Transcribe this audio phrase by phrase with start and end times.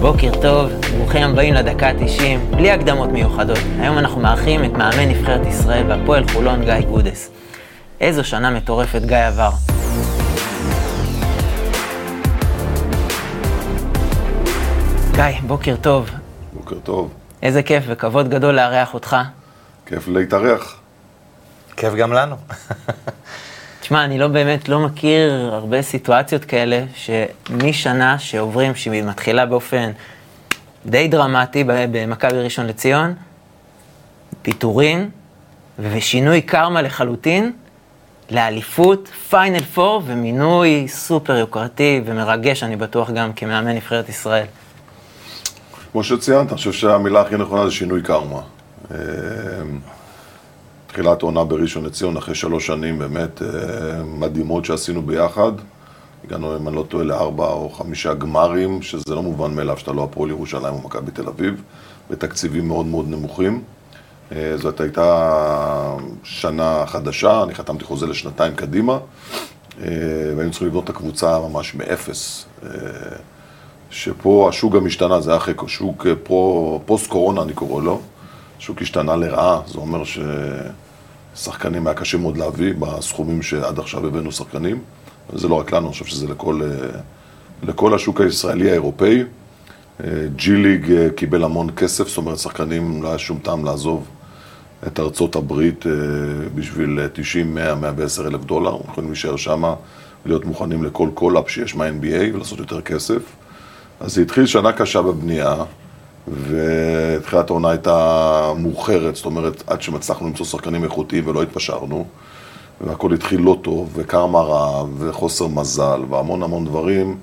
[0.00, 3.58] בוקר טוב, ברוכים הבאים לדקה ה-90, בלי הקדמות מיוחדות.
[3.78, 7.30] היום אנחנו מארחים את מאמן נבחרת ישראל בהפועל חולון, גיא גודס.
[8.00, 9.50] איזו שנה מטורפת גיא עבר.
[15.12, 16.10] גיא, בוקר טוב.
[16.52, 17.12] בוקר טוב.
[17.42, 19.16] איזה כיף וכבוד גדול לארח אותך.
[19.86, 20.76] כיף להתארח.
[21.76, 22.36] כיף גם לנו.
[23.90, 29.90] תשמע, אני לא באמת לא מכיר הרבה סיטואציות כאלה, שמשנה שעוברים, שהיא מתחילה באופן
[30.86, 33.14] די דרמטי במכבי ראשון לציון,
[34.42, 35.10] פיטורין
[35.78, 37.52] ושינוי קרמה לחלוטין,
[38.30, 44.46] לאליפות, final four ומינוי סופר יוקרתי ומרגש, אני בטוח גם כמאמן נבחרת ישראל.
[45.92, 48.40] כמו שציינת, אני חושב שהמילה הכי נכונה זה שינוי קרמה.
[50.92, 53.48] תחילת עונה בראשון לציון, אחרי שלוש שנים באמת אה,
[54.04, 55.52] מדהימות שעשינו ביחד.
[56.24, 60.04] הגענו, אם אני לא טועה, לארבע או חמישה גמרים, שזה לא מובן מאליו שאתה לא
[60.04, 61.62] הפועל ירושלים או מכבי תל אביב,
[62.10, 63.62] בתקציבים מאוד מאוד נמוכים.
[64.32, 68.98] אה, זאת הייתה שנה חדשה, אני חתמתי חוזה לשנתיים קדימה,
[69.82, 69.86] אה,
[70.36, 72.46] והיינו צריכים לבנות את הקבוצה ממש מאפס.
[73.90, 76.06] שפה השוק גם השתנה, זה היה אחרי שוק
[76.86, 78.00] פוסט קורונה אני קורא לו.
[78.60, 80.02] השוק השתנה לרעה, זה אומר
[81.34, 84.78] ששחקנים היה קשה מאוד להביא בסכומים שעד עכשיו הבאנו שחקנים.
[85.32, 86.60] וזה לא רק לנו, אני חושב שזה לכל,
[87.62, 89.24] לכל השוק הישראלי האירופאי.
[90.36, 94.08] G League אה, קיבל המון כסף, זאת אומרת, שחקנים לא היה שום טעם לעזוב
[94.86, 95.92] את ארצות הברית אה,
[96.54, 98.76] בשביל 90, 100, 110 אלף דולר.
[98.88, 99.62] יכולים להישאר שם,
[100.26, 103.22] להיות מוכנים לכל call-up שיש מה-NBA ולעשות יותר כסף.
[104.00, 105.54] אז זה התחיל שנה קשה בבנייה.
[106.30, 112.04] ותחילת העונה הייתה מאוחרת, זאת אומרת, עד שהצלחנו למצוא שחקנים איכותיים ולא התפשרנו,
[112.80, 117.16] והכל התחיל לא טוב, וקרמה רע, וחוסר מזל, והמון המון דברים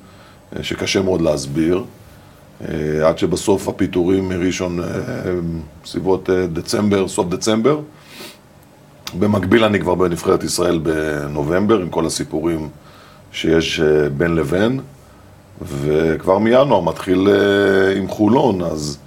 [0.56, 1.84] אה, שקשה מאוד להסביר,
[2.62, 4.86] אה, עד שבסוף הפיטורים מראשון, אה,
[5.84, 7.80] בסביבות דצמבר, סוף דצמבר.
[9.20, 12.70] במקביל אני כבר בנבחרת ישראל בנובמבר, עם כל הסיפורים
[13.32, 13.80] שיש
[14.18, 14.80] בין לבין.
[15.62, 18.98] וכבר מינואר מתחיל uh, עם חולון, אז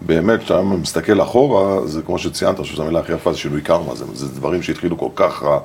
[0.00, 3.62] באמת, כשאתה מסתכל אחורה, זה כמו שציינת, אני חושב שזו המילה הכי יפה, זה שינוי
[3.62, 5.60] קרמה, זה, זה דברים שהתחילו כל כך רע,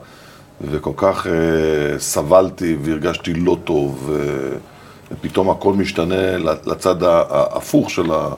[0.62, 1.30] וכל כך uh,
[2.00, 4.50] סבלתי והרגשתי לא טוב, ו...
[5.12, 8.30] ופתאום הכל משתנה לצד ההפוך של, ה...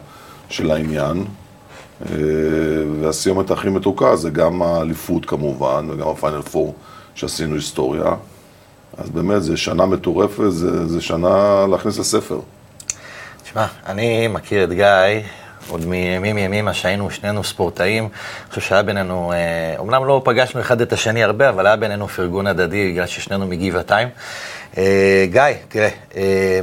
[0.50, 1.26] של העניין.
[2.04, 2.08] Uh,
[3.02, 6.76] והסיומת הכי מתוקה זה גם האליפות כמובן, וגם הפיינל פור
[7.16, 8.14] שעשינו היסטוריה.
[8.98, 10.50] אז באמת, זו שנה מטורפת,
[10.86, 12.40] זו שנה להכניס לספר.
[13.44, 15.22] תשמע, אני מכיר את גיא
[15.70, 18.04] עוד מימים ימימה שהיינו שנינו ספורטאים.
[18.04, 19.34] אני חושב שהיה בינינו,
[19.78, 23.48] אומנם אה, לא פגשנו אחד את השני הרבה, אבל היה בינינו פרגון הדדי, בגלל ששנינו
[23.48, 24.08] מגבעתיים.
[24.78, 26.60] אה, גיא, תראה, אה,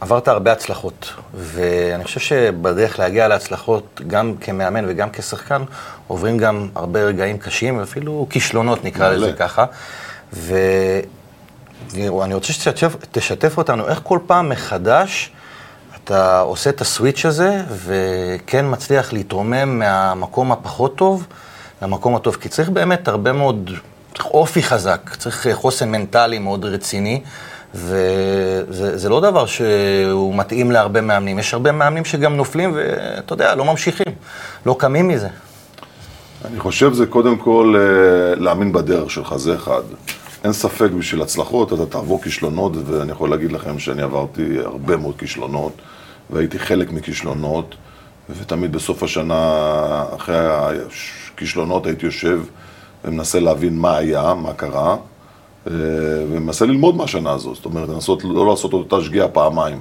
[0.00, 5.62] עברת הרבה הצלחות, ואני חושב שבדרך להגיע להצלחות, גם כמאמן וגם כשחקן,
[6.06, 9.64] עוברים גם הרבה רגעים קשים, ואפילו כישלונות, נקרא לזה ככה.
[10.32, 15.32] ואני רוצה שתשתף אותנו, איך כל פעם מחדש
[16.04, 21.26] אתה עושה את הסוויץ' הזה, וכן מצליח להתרומם מהמקום הפחות טוב
[21.82, 22.36] למקום הטוב.
[22.40, 23.70] כי צריך באמת הרבה מאוד,
[24.24, 27.22] אופי חזק, צריך חוסן מנטלי מאוד רציני,
[27.74, 31.38] וזה לא דבר שהוא מתאים להרבה מאמנים.
[31.38, 34.12] יש הרבה מאמנים שגם נופלים, ואתה יודע, לא ממשיכים,
[34.66, 35.28] לא קמים מזה.
[36.44, 39.82] אני חושב זה קודם כל אה, להאמין בדרך שלך, זה אחד.
[40.44, 45.14] אין ספק בשביל הצלחות, אתה תעבור כישלונות, ואני יכול להגיד לכם שאני עברתי הרבה מאוד
[45.18, 45.72] כישלונות,
[46.30, 47.74] והייתי חלק מכישלונות,
[48.30, 50.36] ותמיד בסוף השנה, אחרי
[51.34, 52.40] הכישלונות, הייתי יושב
[53.04, 54.96] ומנסה להבין מה היה, מה קרה,
[55.66, 55.72] אה,
[56.30, 59.80] ומנסה ללמוד מהשנה הזאת, זאת אומרת, לנסות לא לעשות אותה שגיאה פעמיים.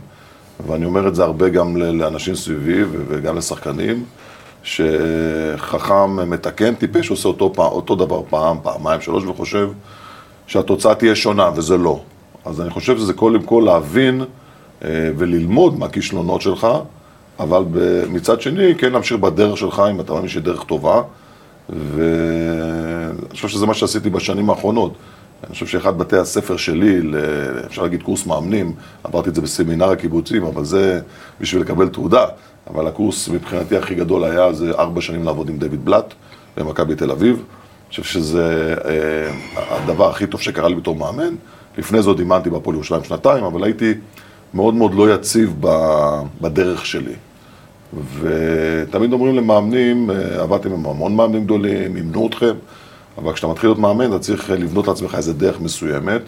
[0.67, 4.05] ואני אומר את זה הרבה גם לאנשים סביבי וגם לשחקנים,
[4.63, 9.69] שחכם מתקן, טיפש עושה אותו, אותו דבר פעם, פעמיים, שלוש, וחושב
[10.47, 11.99] שהתוצאה תהיה שונה, וזה לא.
[12.45, 14.21] אז אני חושב שזה קודם כל להבין
[14.83, 16.67] אה, וללמוד מהכישלונות שלך,
[17.39, 17.63] אבל
[18.09, 21.01] מצד שני, כן להמשיך בדרך שלך, אם אתה מאמין שהיא דרך טובה.
[21.69, 24.93] ואני חושב שזה מה שעשיתי בשנים האחרונות.
[25.43, 27.01] אני חושב שאחד בתי הספר שלי,
[27.65, 28.73] אפשר להגיד קורס מאמנים,
[29.03, 31.01] עברתי את זה בסמינר הקיבוצים, אבל זה
[31.41, 32.25] בשביל לקבל תעודה.
[32.67, 36.13] אבל הקורס מבחינתי הכי גדול היה, זה ארבע שנים לעבוד עם דויד בלאט
[36.57, 37.43] במכבי תל אביב.
[37.91, 39.31] חושב שזה אה,
[39.69, 41.35] הדבר הכי טוב שקרה לי בתור מאמן.
[41.77, 43.93] לפני זאת אימנתי בהפועל ירושלים שנתיים, אבל הייתי
[44.53, 45.55] מאוד מאוד לא יציב
[46.41, 47.13] בדרך שלי.
[48.19, 52.53] ותמיד אומרים למאמנים, אה, עבדתם עם המון מאמנים גדולים, אימנו אתכם,
[53.17, 56.21] אבל כשאתה מתחיל להיות מאמן, אתה צריך לבנות לעצמך איזה דרך מסוימת,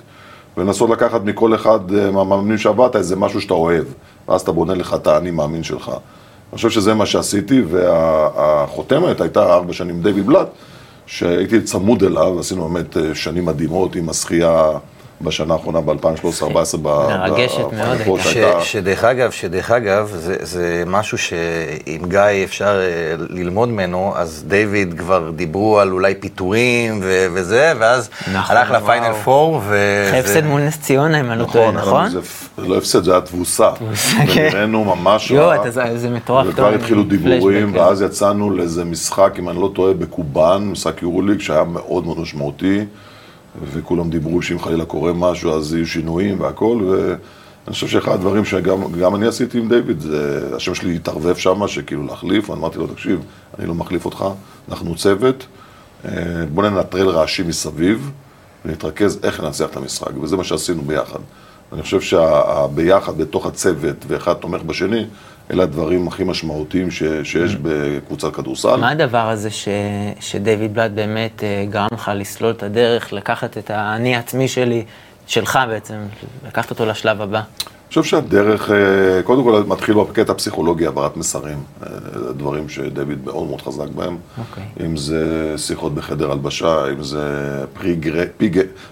[0.57, 3.85] ולנסות לקחת מכל אחד אה, מהמאמנים שעבדת איזה משהו שאתה אוהב.
[4.27, 5.89] ואז אתה בונה לך את האני מאמין שלך.
[5.89, 10.47] אני חושב שזה מה שעשיתי, והחותמת הייתה ארבע שנים דיוויד בלאט,
[11.05, 14.71] שהייתי צמוד אליו, עשינו באמת אה, שנים מדהימות עם השחייה
[15.23, 16.87] בשנה האחרונה ב-2013-2014.
[16.87, 18.61] מרגשת מאוד הייתה.
[18.61, 24.93] שדרך אגב, שדרך אגב, זה, זה משהו שעם גיא אפשר אה, ללמוד ממנו, אז דיוויד
[24.97, 29.61] כבר דיברו על אולי פיטורים ו- וזה, ואז נכון, הלך לפיינל פור.
[29.67, 32.09] ו- אחרי הפסד מול נס ציונה, אם אני לא טועה, נכון?
[32.09, 32.19] זה
[32.57, 33.71] לא הפסד, זה היה תבוסה.
[33.75, 34.49] תבוסה, כן.
[34.51, 35.37] ונראינו ממש רע.
[35.37, 36.47] יואו, זה מטורף.
[36.49, 41.63] וכבר התחילו דיבורים, ואז יצאנו לאיזה משחק, אם אני לא טועה, בקובאן, משחק יורוליג, שהיה
[41.63, 42.85] מאוד מאוד משמעותי.
[43.61, 49.15] וכולם דיברו שאם חלילה קורה משהו אז יהיו שינויים והכל, ואני חושב שאחד הדברים שגם
[49.15, 53.19] אני עשיתי עם דיוויד, זה השם שלי התערבב שם, שכאילו להחליף, אמרתי לו, תקשיב,
[53.59, 54.25] אני לא מחליף אותך,
[54.69, 55.45] אנחנו צוות,
[56.05, 56.11] אה,
[56.53, 58.11] בוא ננטרל רעשים מסביב,
[58.65, 61.19] ונתרכז איך לנצח את המשחק, וזה מה שעשינו ביחד.
[61.73, 65.05] אני חושב שהביחד בתוך הצוות, ואחד תומך בשני,
[65.51, 68.75] אלה הדברים הכי משמעותיים ש, שיש בקבוצת כדורסל.
[68.75, 69.67] מה הדבר הזה ש,
[70.19, 74.85] שדייוויד בלאט באמת אה, גרם לך לסלול את הדרך, לקחת את האני העצמי שלי,
[75.27, 75.95] שלך בעצם,
[76.47, 77.37] לקחת אותו לשלב הבא?
[77.37, 81.89] אני חושב שהדרך, אה, קודם כל מתחיל בקטע פסיכולוגי, העברת מסרים, אה,
[82.37, 84.17] דברים שדויד מאוד מאוד חזק בהם.
[84.17, 84.39] Okay.
[84.39, 84.85] אוקיי.
[84.85, 87.65] אם זה שיחות בחדר הלבשה, אם זה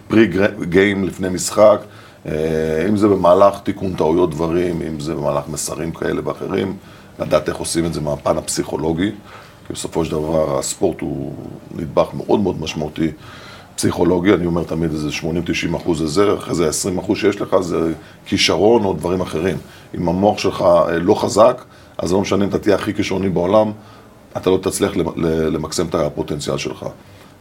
[0.07, 0.27] פרי
[0.61, 1.81] גיים לפני משחק.
[2.25, 6.77] אה, אם זה במהלך תיקון טעויות דברים, אם זה במהלך מסרים כאלה ואחרים,
[7.19, 9.11] לדעת איך עושים את זה מהפן הפסיכולוגי,
[9.67, 11.33] כי בסופו של דבר הספורט הוא
[11.75, 13.11] נדבך מאוד מאוד משמעותי
[13.75, 17.93] פסיכולוגי, אני אומר תמיד איזה 80-90 אחוז זה אחרי זה 20 אחוז שיש לך זה
[18.25, 19.57] כישרון או דברים אחרים.
[19.95, 21.63] אם המוח שלך אה, לא חזק,
[21.97, 23.71] אז לא משנה אם אתה תהיה הכי כישרוני בעולם,
[24.37, 24.91] אתה לא תצליח
[25.51, 26.85] למקסם את הפוטנציאל שלך.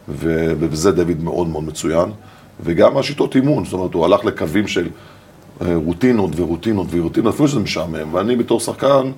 [0.09, 2.11] ובזה דוד מאוד מאוד מצוין.
[2.59, 4.87] וגם השיטות אימון, זאת אומרת, הוא הלך לקווים של
[5.61, 9.11] אה, רוטינות ורוטינות ורוטינות, אפילו שזה משעמם, ואני בתור שחקן,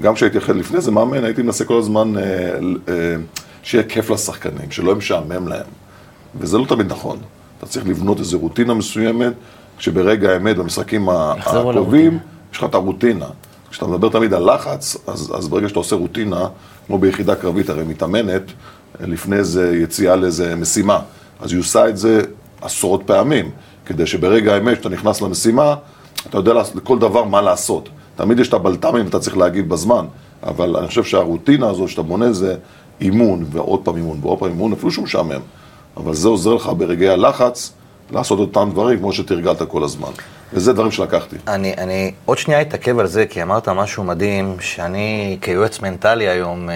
[0.00, 2.22] גם כשהייתי אחרי לפני זה מאמן, הייתי מנסה כל הזמן אה,
[2.88, 3.16] אה,
[3.62, 5.66] שיהיה כיף לשחקנים, שלא משעמם להם,
[6.34, 7.18] וזה לא תמיד נכון.
[7.58, 9.32] אתה צריך לבנות איזו רוטינה מסוימת,
[9.78, 12.18] כשברגע האמת, במשחקים הקרובים,
[12.52, 13.26] יש לך את הרוטינה.
[13.70, 16.48] כשאתה מדבר תמיד על לחץ, אז, אז ברגע שאתה עושה רוטינה,
[16.86, 18.42] כמו ביחידה קרבית, הרי מתאמנת,
[19.00, 20.98] לפני זה יציאה לאיזה משימה.
[21.40, 22.22] אז היא עושה את זה
[22.60, 23.50] עשרות פעמים,
[23.86, 25.74] כדי שברגע האמת, כשאתה נכנס למשימה,
[26.26, 27.88] אתה יודע לכל דבר מה לעשות.
[28.16, 30.06] תמיד יש את הבלת"מים ואתה צריך להגיב בזמן,
[30.42, 32.56] אבל אני חושב שהרוטינה הזו שאתה בונה זה
[33.00, 35.40] אימון, ועוד פעם אימון, ועוד פעם אימון, אפילו שהוא משעמם.
[35.96, 37.72] אבל זה עוזר לך ברגעי הלחץ
[38.10, 40.10] לעשות אותם דברים כמו שתרגלת כל הזמן.
[40.52, 41.36] וזה דברים שלקחתי.
[41.48, 46.70] אני, אני עוד שנייה אתעכב על זה, כי אמרת משהו מדהים, שאני כיועץ מנטלי היום
[46.70, 46.74] אה,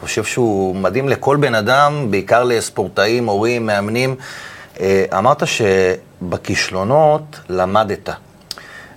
[0.00, 4.14] חושב שהוא מדהים לכל בן אדם, בעיקר לספורטאים, הורים, מאמנים.
[4.80, 8.10] אה, אמרת שבכישלונות למדת.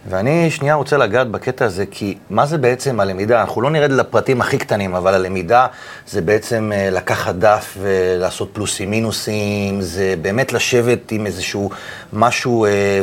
[0.10, 3.42] ואני שנייה רוצה לגעת בקטע הזה, כי מה זה בעצם הלמידה?
[3.42, 5.68] אנחנו לא נרד לפרטים הכי קטנים, אבל הלמידה
[6.08, 11.70] זה בעצם אה, לקחת דף ולעשות פלוסים מינוסים, זה באמת לשבת עם איזשהו
[12.14, 13.02] משהו אה,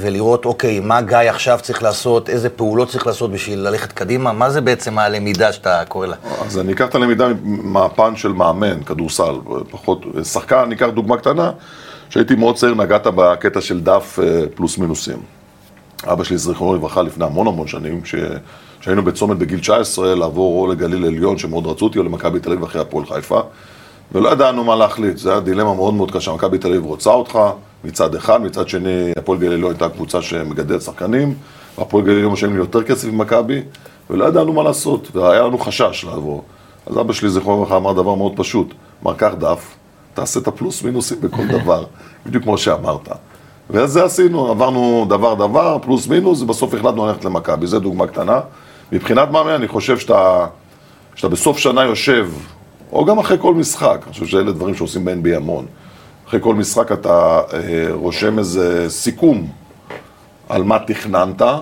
[0.00, 4.50] ולראות, אוקיי, מה גיא עכשיו צריך לעשות, איזה פעולות צריך לעשות בשביל ללכת קדימה, מה
[4.50, 6.16] זה בעצם הלמידה שאתה קורא לה?
[6.46, 9.34] אז אני אקח את הלמידה מהפן של מאמן, כדורסל,
[9.70, 11.50] פחות, שחקן, אני אקח דוגמה קטנה.
[12.12, 15.18] כשהייתי מאוד צעיר נגעת בקטע של דף אה, פלוס מינוסים.
[16.04, 18.00] אבא שלי, זכרונו לברכה, לפני המון המון שנים,
[18.80, 22.64] כשהיינו בצומת בגיל 19, לעבור או לגליל עליון, שמאוד רצו אותי, או למכבי תל אביב
[22.64, 23.40] אחרי הפועל חיפה,
[24.12, 27.38] ולא ידענו מה להחליט, זו הייתה דילמה מאוד מאוד קשה, מכבי תל אביב רוצה אותך,
[27.84, 31.34] מצד אחד, מצד שני, הפועל גליל עליון הייתה קבוצה שמגדלת שחקנים,
[31.78, 33.62] והפועל גליל עליון משלמים לי יותר כסף ממכבי,
[34.10, 36.44] ולא ידענו מה לעשות, והיה לנו חשש לעבור.
[36.86, 39.74] אז אבא שלי, זכרונו לברכה, אמר דבר מאוד פשוט, אמר, קח דף,
[40.14, 41.84] תעשה את הפלוס מינוסים בכל דבר,
[42.26, 43.08] בדיוק כמו שאמרת.
[43.70, 48.40] ואת זה עשינו, עברנו דבר דבר, פלוס מינוס, ובסוף החלטנו ללכת למכבי, זו דוגמה קטנה.
[48.92, 50.46] מבחינת מאמן, אני חושב שאתה,
[51.14, 52.30] שאתה בסוף שנה יושב,
[52.92, 55.66] או גם אחרי כל משחק, אני חושב שאלה דברים שעושים ב-NBA המון.
[56.28, 59.50] אחרי כל משחק אתה אה, רושם איזה סיכום
[60.48, 61.58] על מה תכננת, אה,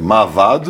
[0.00, 0.60] מה עבד,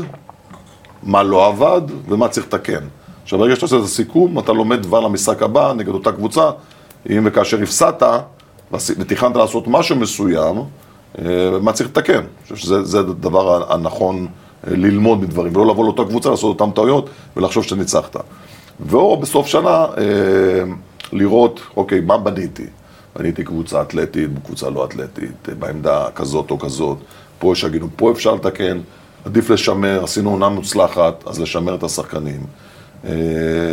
[1.02, 2.84] מה לא עבד ומה צריך לתקן.
[3.26, 6.50] עכשיו, ברגע שאתה עושה את הסיכום, אתה לומד דבר למשחק הבא נגד אותה קבוצה,
[7.10, 8.02] אם וכאשר הפסדת,
[8.72, 10.56] ותכננת לעשות משהו מסוים,
[11.18, 11.24] אה,
[11.62, 12.12] מה צריך לתקן.
[12.14, 14.26] אני חושב שזה הדבר הנכון
[14.66, 18.16] אה, ללמוד מדברים, ולא לבוא לאותה קבוצה, לעשות אותן טעויות ולחשוב שאתה ניצחת.
[18.80, 20.64] ואו בסוף שנה אה,
[21.12, 22.66] לראות, אוקיי, מה בניתי?
[23.16, 26.98] בניתי קבוצה אתלטית, קבוצה לא אתלטית, בעמדה כזאת או כזאת,
[27.38, 28.80] פה יש הגינות, פה אפשר לתקן,
[29.24, 32.40] עדיף לשמר, עשינו עונה מוצלחת, אז לשמר את השחקנים.
[33.06, 33.12] אה,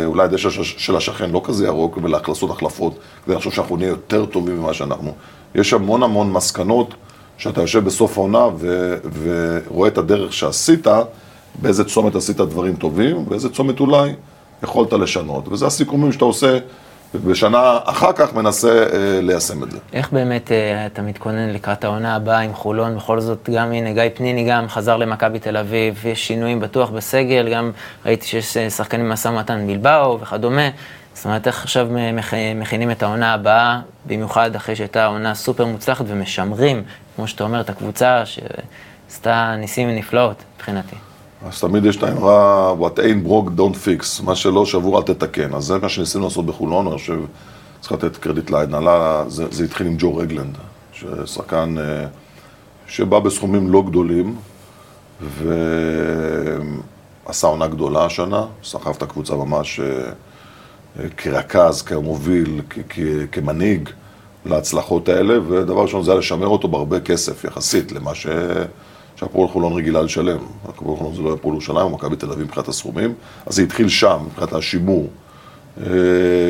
[0.04, 4.58] אולי הדשא של השכן לא כזה ירוק, ולעשות החלפות, כדי לחשוב שאנחנו נהיה יותר טובים
[4.60, 5.12] ממה שאנחנו.
[5.54, 6.94] יש המון המון מסקנות
[7.38, 10.86] שאתה יושב בסוף העונה ו- ורואה את הדרך שעשית,
[11.62, 14.14] באיזה צומת עשית דברים טובים, ואיזה צומת אולי
[14.62, 15.48] יכולת לשנות.
[15.48, 16.58] וזה הסיכומים שאתה עושה,
[17.14, 18.86] ובשנה אחר כך מנסה אה,
[19.22, 19.78] ליישם את זה.
[19.92, 22.96] איך באמת אה, אתה מתכונן לקראת העונה הבאה עם חולון?
[22.96, 27.48] בכל זאת, גם הנה, גיא פניני גם חזר למכבי תל אביב, יש שינויים בטוח בסגל,
[27.54, 27.70] גם
[28.06, 30.68] ראיתי שיש אה, שחקנים במשא ומתן בלבאו וכדומה.
[31.14, 36.04] זאת אומרת, איך עכשיו מכ- מכינים את העונה הבאה, במיוחד אחרי שהייתה עונה סופר מוצלחת
[36.08, 36.82] ומשמרים,
[37.16, 40.96] כמו שאתה אומר, את הקבוצה שעשתה ניסים ונפלאות מבחינתי.
[41.48, 45.54] אז תמיד יש את האמרה, what ain't broke don't fix, מה שלא שבור אל תתקן.
[45.54, 47.18] אז זה מה שניסינו לעשות בחולון, אני חושב,
[47.80, 50.58] צריך לתת קרדיט להנהלה, זה, זה התחיל עם ג'ו רגלנד,
[50.92, 52.06] ששחקן אה,
[52.86, 54.36] שבא בסכומים לא גדולים,
[57.26, 59.86] ועשה עונה גדולה השנה, סחב את הקבוצה ממש אה,
[61.00, 62.98] אה, כרכז, כמוביל, כ- כ-
[63.32, 63.88] כמנהיג
[64.46, 68.26] להצלחות האלה, ודבר ראשון זה היה לשמר אותו בהרבה כסף יחסית למה ש...
[69.16, 70.38] שהפועל חולון רגילה לשלם.
[70.68, 73.14] הפועל חולון זה לא הפועל ירושלים, או מכבי תל אביב מבחינת הסכומים,
[73.46, 75.08] אז זה התחיל שם, מבחינת השימור.
[75.80, 75.86] אה,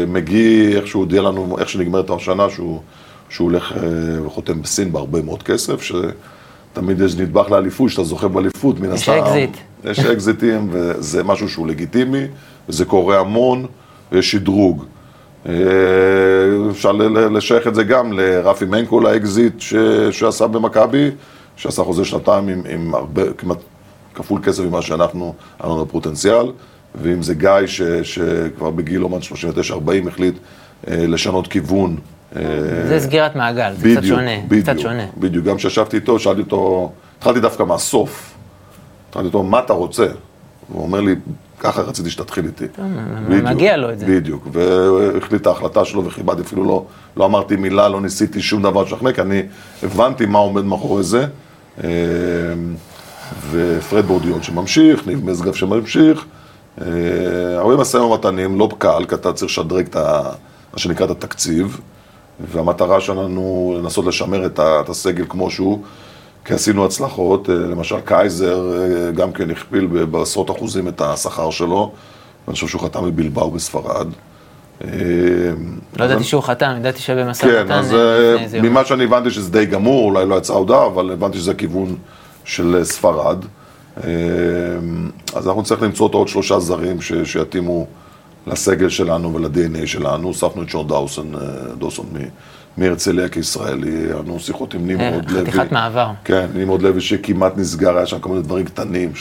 [0.09, 2.80] מגי, איך שהוא הודיע לנו, איך שנגמרת השנה, שהוא,
[3.28, 3.80] שהוא הולך אה,
[4.26, 9.25] וחותם בסין בהרבה מאוד כסף, שתמיד יש נדבך לאליפות, שאתה זוכה באליפות, מן הסתם.
[9.25, 9.56] אקזיט.
[9.85, 12.23] יש אקזיטים, וזה משהו שהוא לגיטימי,
[12.68, 13.66] וזה קורה המון,
[14.12, 14.85] ויש שדרוג.
[15.49, 15.52] אה,
[16.71, 19.75] אפשר לשייך את זה גם לרפי מנקו, לאקזיט ש-
[20.11, 21.11] שעשה במכבי,
[21.57, 23.59] שעשה חוזה שנתיים עם, עם הרבה, כמעט
[24.15, 26.53] כפול כסף ממה שאנחנו, היה לנו פוטנציאל,
[27.03, 30.35] ואם זה גיא ש, שכבר בגיל אומן 39-40 החליט
[30.89, 31.97] אה, לשנות כיוון.
[32.37, 32.43] אה,
[32.89, 35.07] זה סגירת מעגל, זה קצת שונה, בדיוק, קצת שונה.
[35.19, 38.35] בדיוק, גם כשישבתי איתו, שאלתי אותו, התחלתי דווקא מהסוף.
[39.09, 40.07] התחלתי אותו, מה אתה רוצה?
[40.69, 41.15] הוא אומר לי,
[41.61, 42.65] ככה רציתי שתתחיל איתי.
[43.29, 44.07] בדיוק, מגיע לו את זה.
[44.07, 46.85] בדיוק, והוא החליט את ההחלטה שלו וכיבדתי, אפילו לא,
[47.17, 49.43] לא אמרתי מילה, לא ניסיתי שום דבר לשכנע, כי אני
[49.83, 51.27] הבנתי מה עומד מאחורי זה.
[51.85, 51.88] אה,
[53.50, 56.25] ופרד בורדיון שממשיך, ניב משגב שממשיך.
[56.81, 56.87] אה,
[57.57, 59.97] הרבה משאים ומתנים, לא קל, כי אתה צריך לשדרג את.
[60.73, 61.81] מה שנקרא את התקציב,
[62.52, 65.83] והמטרה שלנו לנסות לשמר את הסגל כמו שהוא,
[66.45, 68.62] כי עשינו הצלחות, אה, למשל קייזר
[69.16, 71.93] גם כן הכפיל בעשרות אחוזים את השכר שלו,
[72.47, 74.07] ואני חושב שהוא חתם בבלבאו בספרד.
[74.93, 74.99] אה,
[75.99, 78.62] לא ידעתי שהוא חתם, ידעתי שבמשא כן, ומתן אז אה.
[78.62, 81.97] ממה שאני הבנתי שזה די גמור, אולי לא יצאה הודעה, אבל הבנתי שזה כיוון
[82.45, 83.45] של אה, ספרד.
[85.35, 87.87] אז אנחנו נצטרך למצוא את עוד שלושה זרים שיתאימו
[88.47, 90.29] לסגל שלנו ול-DNA שלנו.
[90.29, 91.35] הוספנו את שון דאוסון,
[91.79, 92.29] דאוסון מ-
[92.76, 95.41] מהרצליה כישראלי, היה לנו שיחות עם נמרוד אה, לוי.
[95.41, 96.11] חתיכת מעבר.
[96.25, 99.12] כן, נמרוד לוי שכמעט נסגר, היה שם כל מיני דברים קטנים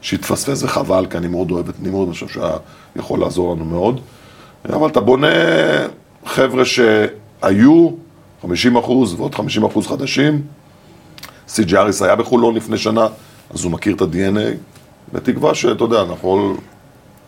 [0.00, 2.56] שהתפספס וחבל, כי אני מאוד אוהב את נמרוד, אני חושב שהיה
[2.96, 4.00] יכול לעזור לנו מאוד.
[4.68, 5.26] אבל אתה בונה
[6.26, 7.90] חבר'ה שהיו
[8.42, 10.42] 50 אחוז ועוד 50 אחוז חדשים.
[11.48, 13.06] סי.ג'י אריס היה בחולון לפני שנה,
[13.54, 14.56] אז הוא מכיר את ה-DNA,
[15.12, 16.56] בתקווה שאתה יודע, אנחנו יכול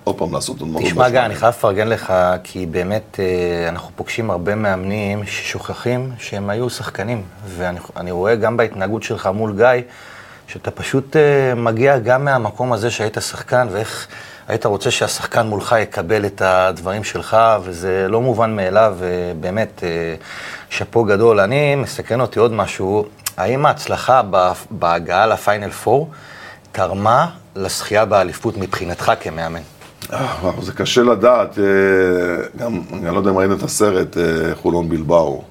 [0.05, 2.13] עוד פעם לעשות עוד מאוד תשמע, גיא, אני חייב לפרגן לך,
[2.45, 7.23] כי באמת אה, אנחנו פוגשים הרבה מאמנים ששוכחים שהם היו שחקנים.
[7.47, 9.83] ואני אני רואה גם בהתנהגות שלך מול גיא,
[10.47, 14.07] שאתה פשוט אה, מגיע גם מהמקום הזה שהיית שחקן, ואיך
[14.49, 20.15] היית רוצה שהשחקן מולך יקבל את הדברים שלך, וזה לא מובן מאליו, ובאמת, אה,
[20.71, 21.41] שאפו גדול.
[21.41, 23.05] אני, מסתכן אותי עוד משהו,
[23.37, 24.23] האם ההצלחה
[24.71, 26.05] בהגעה לפיינל 4
[26.73, 29.61] תרמה לזכייה באליפות מבחינתך כמאמן?
[30.13, 31.65] אה, וואו, זה קשה לדעת, אה,
[32.57, 34.17] גם, אני לא יודע אם ראיתם את הסרט
[34.55, 35.43] חולון בלבאו.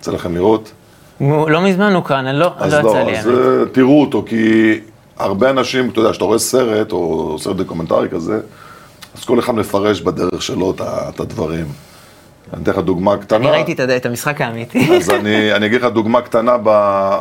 [0.00, 0.72] יצא לכם לראות?
[1.20, 3.28] לא מזמן הוא כאן, אני לא אז לא לא, יצא לי אז
[3.72, 4.80] תראו אותו, כי
[5.18, 8.40] הרבה אנשים, אתה יודע, כשאתה רואה סרט, או סרט דוקומנטרי כזה,
[9.18, 11.66] אז כל אחד מפרש בדרך שלו את את הדברים.
[12.52, 13.38] אני אתן לך דוגמה קטנה.
[13.38, 14.96] אני ראיתי את המשחק האמיתי.
[14.96, 16.70] אז אני, אני אגיד לך דוגמה קטנה ב,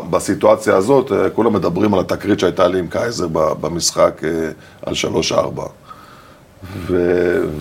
[0.10, 4.30] בסיטואציה הזאת, אה, כולם מדברים על התקרית שהייתה לי עם קייזר במשחק אה,
[4.86, 4.94] על
[6.90, 6.94] 3-4.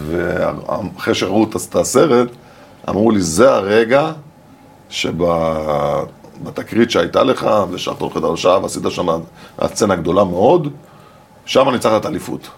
[0.07, 2.29] ואחרי שראו את הסרט,
[2.89, 4.13] אמרו לי, זה הרגע
[6.43, 9.07] שבתקרית שהייתה לך, ושארת הולכת על השעה ועשית שם
[9.67, 10.69] סצנה גדולה מאוד,
[11.45, 12.49] שם ניצחת את האליפות.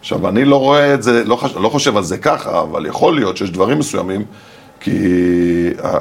[0.00, 3.14] עכשיו, אני לא רואה את זה, לא, חש, לא חושב על זה ככה, אבל יכול
[3.14, 4.24] להיות שיש דברים מסוימים,
[4.80, 5.00] כי
[5.84, 5.98] ה-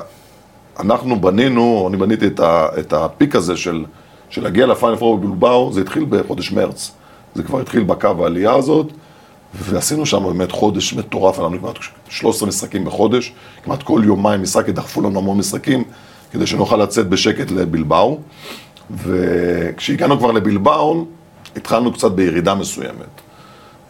[0.79, 3.85] אנחנו בנינו, אני בניתי את, ה, את הפיק הזה של,
[4.29, 6.91] של להגיע לפיינל פור בבלבאו, זה התחיל בחודש מרץ.
[7.35, 8.87] זה כבר התחיל בקו העלייה הזאת,
[9.53, 11.75] ועשינו שם באמת חודש מטורף, היה כמעט
[12.09, 15.83] 13 משחקים בחודש, כמעט כל יומיים משחק, דחפו לנו המון משחקים,
[16.33, 18.19] כדי שנוכל לצאת בשקט לבלבאו.
[18.91, 21.05] וכשהגענו כבר לבלבאו,
[21.55, 23.21] התחלנו קצת בירידה מסוימת.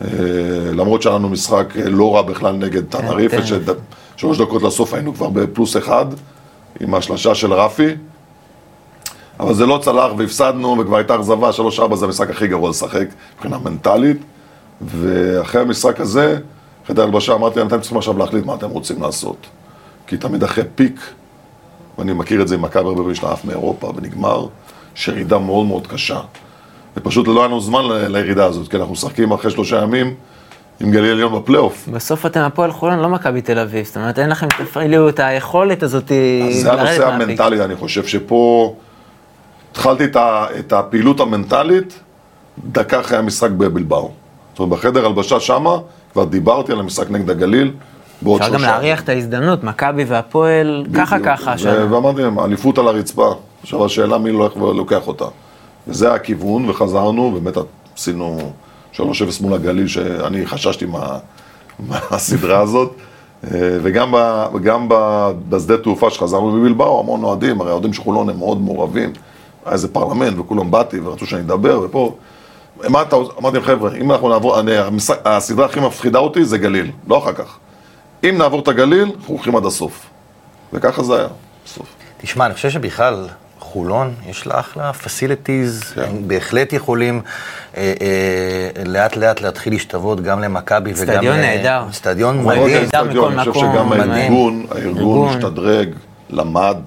[0.02, 0.08] אה,
[0.74, 3.44] למרות שהיה לנו משחק אה, לא רע בכלל נגד תנריפה, כן.
[4.16, 6.06] ששלוש דקות לסוף היינו כבר בפלוס אחד,
[6.80, 7.96] עם השלשה של רפי.
[9.40, 11.50] אבל זה לא צלח והפסדנו, וכבר הייתה אכזבה,
[11.90, 14.18] 3-4 זה המשחק הכי גרוע לשחק מבחינה מנטלית.
[14.82, 16.38] ואחרי המשחק הזה,
[16.86, 19.48] אחרי ההלבשה אמרתי להם, אתם צריכים עכשיו להחליט מה אתם רוצים לעשות.
[20.08, 21.00] כי תמיד אחרי פיק,
[21.98, 24.46] ואני מכיר את זה עם מכבי הרבה פעמים שאתה עף מאירופה ונגמר,
[24.96, 26.20] יש ירידה מאוד מאוד קשה.
[26.98, 30.14] ופשוט לא היה לנו זמן לירידה הזאת, כי אנחנו משחקים אחרי שלושה ימים
[30.80, 31.90] עם גליל עליון בפלייאוף.
[31.94, 33.86] בסוף אתם הפועל חולון, לא מכבי תל אביב.
[33.86, 37.08] זאת אומרת, אין לכם תפעילו את היכולת הזאת אז זה הנושא.
[37.08, 38.76] המנטלי, אני חושב שפה
[39.72, 40.04] התחלתי
[40.60, 42.00] את הפעילות המנטלית
[42.72, 44.12] דקה אחרי המשחק בבלבאו.
[44.52, 45.78] זאת אומרת, בחדר הלבשה שמה,
[46.14, 47.72] כבר דיברתי על המשחק נגד הגליל
[48.24, 48.68] בעוד אפשר שלושה.
[48.68, 51.20] גם להריח את ההזדמנות, מכבי והפועל, ככה.
[51.20, 51.94] ככה השנה.
[51.94, 53.34] ואמרתי להם, אליפות על הרצפה.
[53.62, 55.25] עכשיו השאלה מי הולך ולוקח אותה.
[55.88, 57.58] וזה הכיוון, וחזרנו, באמת
[57.98, 58.51] עשינו
[58.94, 59.00] 3-0
[59.42, 61.18] מול הגליל, שאני חששתי מה,
[61.89, 62.96] מהסדרה הזאת.
[63.44, 64.96] אה, וגם, ב, וגם ב,
[65.50, 69.13] בשדה תעופה שחזרנו מבילבאו, המון אוהדים, הרי האוהדים של חולון הם מאוד מעורבים.
[69.65, 72.15] היה איזה פרלמנט וכולם באתי ורצו שאני אדבר, ופה...
[72.89, 74.72] מה אתה, אמרתי להם, חבר'ה, אם אנחנו נעבור, אני,
[75.25, 77.58] הסדרה הכי מפחידה אותי זה גליל, לא אחר כך.
[78.30, 80.06] אם נעבור את הגליל, אנחנו הולכים עד הסוף.
[80.74, 81.27] וככה זה היה,
[81.65, 81.86] בסוף.
[82.22, 83.27] תשמע, אני חושב שבכלל,
[83.60, 86.01] חולון, יש לה אחלה facilities, כן.
[86.01, 87.22] הם בהחלט יכולים
[87.77, 91.01] אה, אה, לאט לאט להתחיל להשתוות גם למכבי וגם...
[91.03, 91.84] אצטדיון ל- נהדר.
[91.89, 92.84] אצטדיון מאוד מדהים.
[93.10, 94.10] מכל אני חושב מקום, שגם מדהים.
[94.12, 95.30] הארגון, הארגון ארגון.
[95.38, 95.89] משתדרג,
[96.30, 96.77] למד,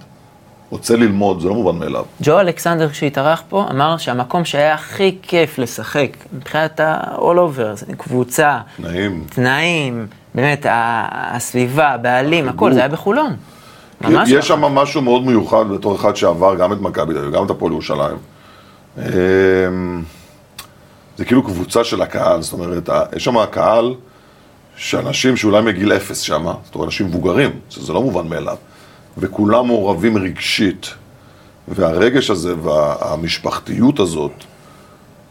[0.70, 2.04] רוצה ללמוד, זה לא מובן מאליו.
[2.22, 7.18] ג'ו אלכסנדר שהתארח פה אמר שהמקום שהיה הכי כיף לשחק מבחינת ה-all
[7.58, 9.24] over, זה קבוצה, נעים.
[9.28, 13.36] תנאים, באמת, הסביבה, הבעלים, הכל, זה היה בחולון.
[14.00, 14.46] ממש יש ככה.
[14.46, 17.72] שם משהו מאוד מיוחד בתור אחד שעבר גם את מכבי תל אביב, גם את הפועל
[17.72, 18.16] ירושלים.
[18.98, 19.02] אמ,
[21.18, 23.94] זה כאילו קבוצה של הקהל, זאת אומרת, יש שם קהל
[24.76, 28.56] שאנשים שאולי מגיל אפס שם, זאת אומרת, אנשים מבוגרים, שזה לא מובן מאליו,
[29.18, 30.94] וכולם מעורבים רגשית.
[31.68, 34.32] והרגש הזה והמשפחתיות הזאת,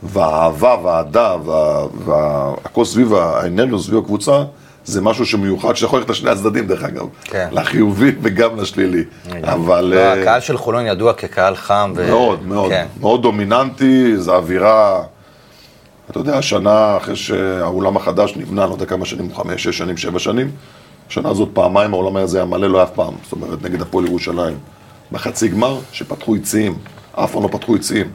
[0.03, 4.43] והאהבה והאהדה וה- והכל סביב האנרגיה סביב הקבוצה,
[4.85, 7.05] זה משהו שמיוחד, שיכול ללכת לשני הצדדים דרך אגב.
[7.23, 7.47] כן.
[7.51, 9.03] לחיובי וגם לשלילי.
[9.43, 9.81] אבל...
[9.81, 11.93] לא, אה, הקהל של חולון ידוע כקהל חם.
[11.95, 12.85] ו- מאוד, מאוד, כן.
[12.99, 15.03] מאוד דומיננטי, זו אווירה,
[16.11, 20.19] אתה יודע, השנה אחרי שהאולם החדש נבנה, לא יודע כמה שנים, חמש, שש שנים, שבע
[20.19, 20.51] שנים,
[21.09, 24.05] השנה הזאת פעמיים האולם הזה היה מלא, לא היה אף פעם, זאת אומרת, נגד הפועל
[24.05, 24.57] ירושלים.
[25.11, 26.77] בחצי גמר, שפתחו יציאים,
[27.11, 28.07] אף פעם לא פתחו יציאים.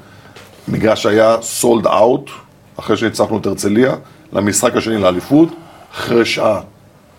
[0.68, 2.30] מגרש היה סולד אאוט,
[2.76, 3.94] אחרי שניצחנו את הרצליה,
[4.32, 5.48] למשחק השני לאליפות,
[5.94, 6.60] אחרי שעה.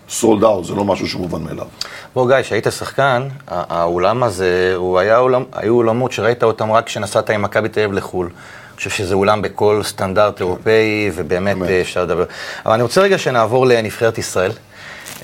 [0.09, 1.65] סולד אאוט, זה לא משהו שמובן מאליו.
[2.13, 7.29] בוא גיא, כשהיית שחקן, האולם הזה, הוא היה אולם, היו אולמות שראית אותם רק כשנסעת
[7.29, 8.25] עם מכבי תל אביב לחו"ל.
[8.25, 11.69] אני חושב שזה אולם בכל סטנדרט אירופאי, ובאמת באמת.
[11.69, 12.25] אה, אפשר לדבר.
[12.65, 14.51] אבל אני רוצה רגע שנעבור לנבחרת ישראל.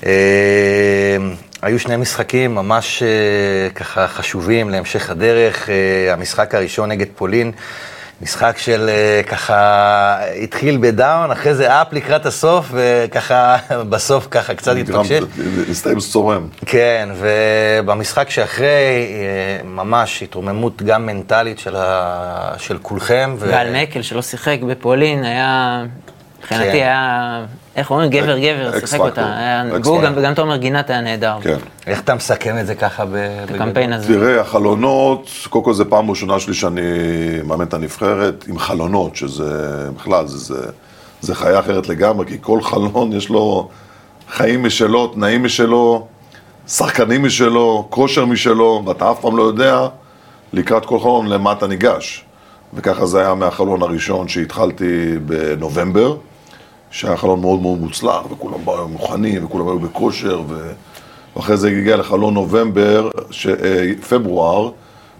[0.06, 1.16] אה,
[1.62, 5.70] היו שני משחקים ממש אה, ככה חשובים להמשך הדרך.
[5.70, 7.52] אה, המשחק הראשון נגד פולין,
[8.22, 13.56] משחק של אה, ככה, התחיל בדאון, אחרי זה אפ לקראת הסוף, וככה
[13.90, 15.26] בסוף ככה קצת התפקשל.
[15.70, 16.48] הסתיים צורם.
[16.66, 22.54] כן, ובמשחק שאחרי, אה, ממש התרוממות גם מנטלית של, ה...
[22.58, 23.36] של כולכם.
[23.38, 23.48] ו...
[23.50, 25.84] גל מקל שלא שיחק בפולין, היה,
[26.38, 26.76] מבחינתי כן.
[26.76, 27.44] היה,
[27.78, 29.00] איך אומרים, גבר גבר, שיחק.
[29.00, 29.62] אותה.
[29.74, 30.02] פקטור.
[30.02, 31.36] גם, וגם תומר גינת היה נהדר.
[31.42, 31.56] כן.
[31.86, 33.14] איך אתה מסכם את זה ככה ב...
[33.14, 34.14] את הקמפיין הזה.
[34.14, 36.80] תראה, החלונות, קודם כל זו פעם ראשונה שלי שאני
[37.44, 40.70] מאמן את הנבחרת עם חלונות, שזה בכלל, זה, זה,
[41.20, 43.68] זה חיה אחרת לגמרי, כי כל חלון יש לו
[44.28, 46.06] חיים משלו, תנאים משלו,
[46.68, 49.86] שחקנים משלו, כושר משלו, ואתה אף פעם לא יודע
[50.52, 52.24] לקראת כל חלון למה אתה ניגש.
[52.74, 56.16] וככה זה היה מהחלון הראשון שהתחלתי בנובמבר,
[56.90, 60.72] שהיה חלון מאוד מאוד מוצלח, וכולם באו מוכנים, וכולם היו בכושר, ו...
[61.36, 63.46] ואחרי זה הגיע לחלון נובמבר, ש...
[63.46, 64.70] אה, פברואר,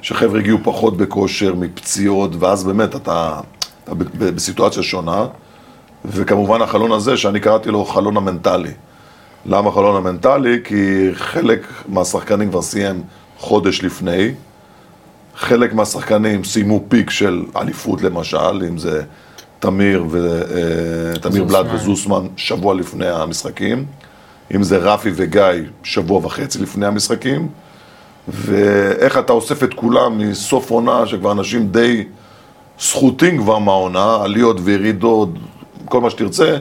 [0.03, 3.41] שחבר'ה הגיעו פחות בכושר, מפציעות, ואז באמת אתה,
[3.85, 5.27] אתה בסיטואציה שונה.
[6.05, 8.71] וכמובן החלון הזה, שאני קראתי לו חלון המנטלי.
[9.47, 10.59] למה חלון המנטלי?
[10.65, 13.03] כי חלק מהשחקנים כבר סיים
[13.39, 14.35] חודש לפני,
[15.37, 19.03] חלק מהשחקנים סיימו פיק של אליפות למשל, אם זה
[19.61, 23.85] תמיר, ו, אה, תמיר בלאט וזוסמן שבוע לפני המשחקים,
[24.55, 25.43] אם זה רפי וגיא
[25.83, 27.49] שבוע וחצי לפני המשחקים,
[28.29, 32.05] ואיך אתה אוסף את כולם מסוף עונה שכבר אנשים די
[32.81, 35.29] סחוטים כבר מהעונה, עליות וירידות,
[35.85, 36.57] כל מה שתרצה,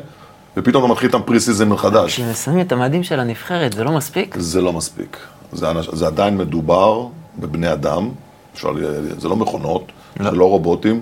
[0.58, 2.20] ופתאום אתה מתחיל איתם preseason מחדש.
[2.22, 4.36] כששמים את המדים של הנבחרת, זה לא מספיק?
[4.40, 5.18] זה לא מספיק.
[5.52, 7.08] זה, אנש, זה עדיין מדובר
[7.40, 8.10] בבני אדם,
[8.54, 8.86] אפשר, ל-
[9.20, 9.84] זה לא מכונות,
[10.24, 11.02] זה לא רובוטים,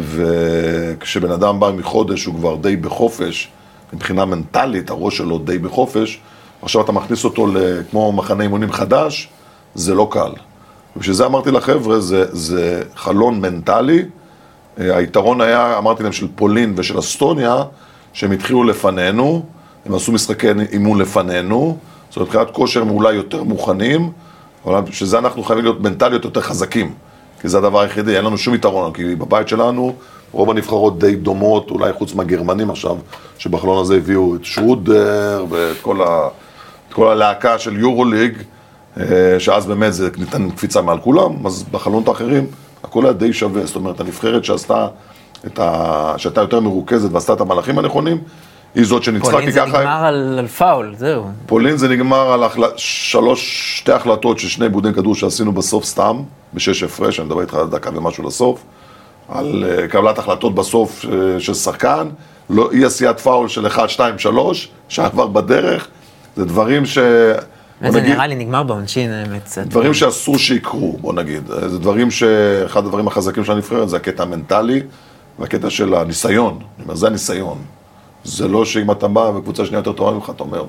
[0.00, 3.48] וכשבן אדם בא מחודש הוא כבר די בחופש,
[3.92, 6.20] מבחינה מנטלית הראש שלו די בחופש,
[6.62, 7.46] עכשיו אתה מכניס אותו
[7.90, 9.28] כמו מחנה אימונים חדש,
[9.74, 10.32] זה לא קל.
[10.96, 14.02] ובשביל זה אמרתי לחבר'ה, זה, זה חלון מנטלי.
[14.80, 17.62] אה, היתרון היה, אמרתי להם, של פולין ושל אסטוניה,
[18.12, 19.44] שהם התחילו לפנינו,
[19.86, 21.76] הם עשו משחקי אימון לפנינו,
[22.08, 24.12] זאת אומרת, מבחינת כושר הם אולי יותר מוכנים,
[24.66, 26.94] אבל בשביל זה אנחנו חייבים להיות מנטליות יותר חזקים,
[27.44, 29.94] כי זה הדבר היחידי, אין לנו שום יתרון, כי בבית שלנו
[30.32, 32.96] רוב הנבחרות די דומות, אולי חוץ מהגרמנים עכשיו,
[33.38, 36.28] שבחלון הזה הביאו את שרודר ואת כל, ה,
[36.92, 38.38] כל הלהקה של יורוליג,
[39.00, 39.04] אה,
[39.38, 42.46] שאז באמת זה ניתן קפיצה מעל כולם, אז בחלונות האחרים
[42.84, 44.86] הכל היה די שווה, זאת אומרת, הנבחרת שעשתה
[45.58, 46.14] ה...
[46.16, 48.18] שהייתה יותר מרוכזת ועשתה את המהלכים הנכונים,
[48.74, 49.66] היא זאת שניצחה, כי ככה...
[49.66, 51.24] פולין זה נגמר על, על פאול, זהו.
[51.46, 52.62] פולין זה נגמר על החל...
[52.76, 56.22] שלוש, שתי החלטות של שני בודים כדור שעשינו בסוף סתם,
[56.54, 58.62] בשש הפרש, אני מדבר איתך על דקה ומשהו לסוף,
[59.28, 61.08] על uh, קבלת החלטות בסוף uh,
[61.38, 62.08] של שחקן,
[62.50, 65.88] לא, אי עשיית פאול של 1, 2, 3, שהיה כבר בדרך,
[66.36, 66.98] זה דברים ש...
[67.88, 69.58] זה נראה לי נגמר בעונשין, האמת.
[69.58, 71.46] דברים שאסור שיקרו, בוא נגיד.
[71.46, 74.82] זה דברים שאחד הדברים החזקים של הנבחרת זה הקטע המנטלי
[75.38, 76.58] והקטע של הניסיון.
[76.92, 77.58] זה הניסיון.
[78.24, 80.64] זה לא שאם אתה בא וקבוצה שנייה יותר טובה ממך, אתה אומר,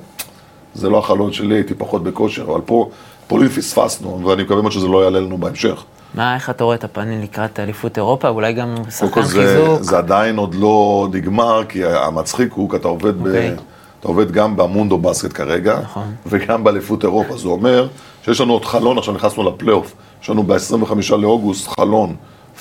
[0.74, 2.90] זה לא החלון שלי, הייתי פחות בכושר, אבל פה,
[3.28, 5.84] פולין פספסנו, ואני מקווה מאוד שזה לא יעלה לנו בהמשך.
[6.14, 8.30] מה, איך אתה רואה את הפנים לקראת אליפות אירופה?
[8.30, 9.82] אולי גם שחקן חיזוק?
[9.82, 13.28] זה עדיין עוד לא נגמר, כי המצחיק הוא, כי אתה עובד ב...
[13.28, 13.56] אוקיי.
[14.00, 16.16] אתה עובד גם במונדו בסקט כרגע, נכון.
[16.26, 17.38] וגם באליפות אירופה.
[17.38, 17.88] זה אומר
[18.26, 22.16] שיש לנו עוד חלון, עכשיו נכנסנו לפלייאוף, יש לנו ב-25 לאוגוסט חלון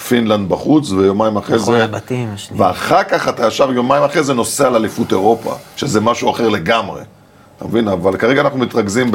[0.09, 1.63] פינלנד בחוץ, ויומיים אחרי זה...
[1.63, 2.61] נכון, הבתים, השני.
[2.61, 7.03] ואחר כך אתה ישר יומיים אחרי זה נוסע לאליפות אירופה, שזה משהו אחר לגמרי.
[7.57, 7.89] אתה מבין?
[7.89, 9.11] אבל כרגע אנחנו מתרכזים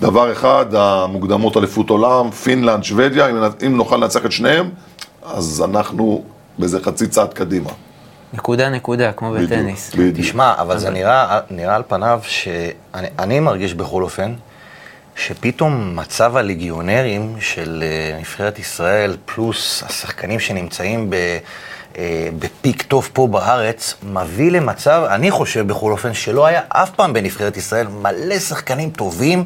[0.00, 4.70] בדבר אחד, המוקדמות אליפות עולם, פינלנד, שוודיה, אם, אם נוכל לנצח את שניהם,
[5.22, 6.22] אז אנחנו
[6.58, 7.70] באיזה חצי צעד קדימה.
[8.32, 9.94] נקודה נקודה, כמו בדיוק, בטניס.
[9.94, 10.26] בדיוק.
[10.26, 14.34] תשמע, אבל זה נראה, נראה על פניו שאני מרגיש בכל אופן,
[15.18, 21.14] שפתאום מצב הליגיונרים של אה, נבחרת ישראל, פלוס השחקנים שנמצאים ב...
[21.98, 27.12] אה, בפיק טוב פה בארץ, מביא למצב, אני חושב בכל אופן, שלא היה אף פעם
[27.12, 29.44] בנבחרת ישראל מלא שחקנים טובים.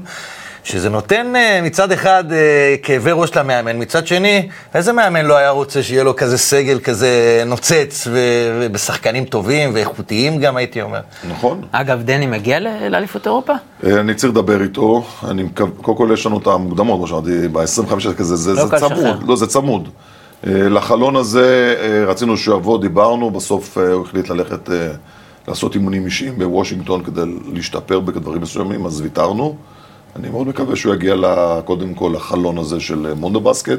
[0.64, 5.50] שזה נותן אה, מצד אחד אה, כאבי ראש למאמן, מצד שני, איזה מאמן לא היה
[5.50, 11.00] רוצה שיהיה לו כזה סגל כזה נוצץ ובשחקנים טובים ואיכותיים גם, הייתי אומר.
[11.30, 11.60] נכון.
[11.72, 12.58] אגב, דני מגיע
[12.90, 13.52] לאליפות אירופה?
[13.86, 15.48] אה, אני צריך לדבר איתו, אני.
[15.82, 19.36] קודם כל יש לנו את המוקדמות, כמו שאמרתי, ב-25 כזה, זה, לא זה צמוד, לא,
[19.36, 19.88] זה צמוד.
[20.44, 21.74] לחלון הזה
[22.08, 24.68] רצינו שהוא יבוא, דיברנו, בסוף הוא החליט ללכת
[25.48, 27.20] לעשות אימונים אישיים בוושינגטון כדי
[27.52, 29.56] להשתפר בדברים מסוימים, אז ויתרנו.
[30.16, 31.14] אני מאוד מקווה שהוא יגיע
[31.64, 33.78] קודם כל לחלון הזה של מונדו בסקט,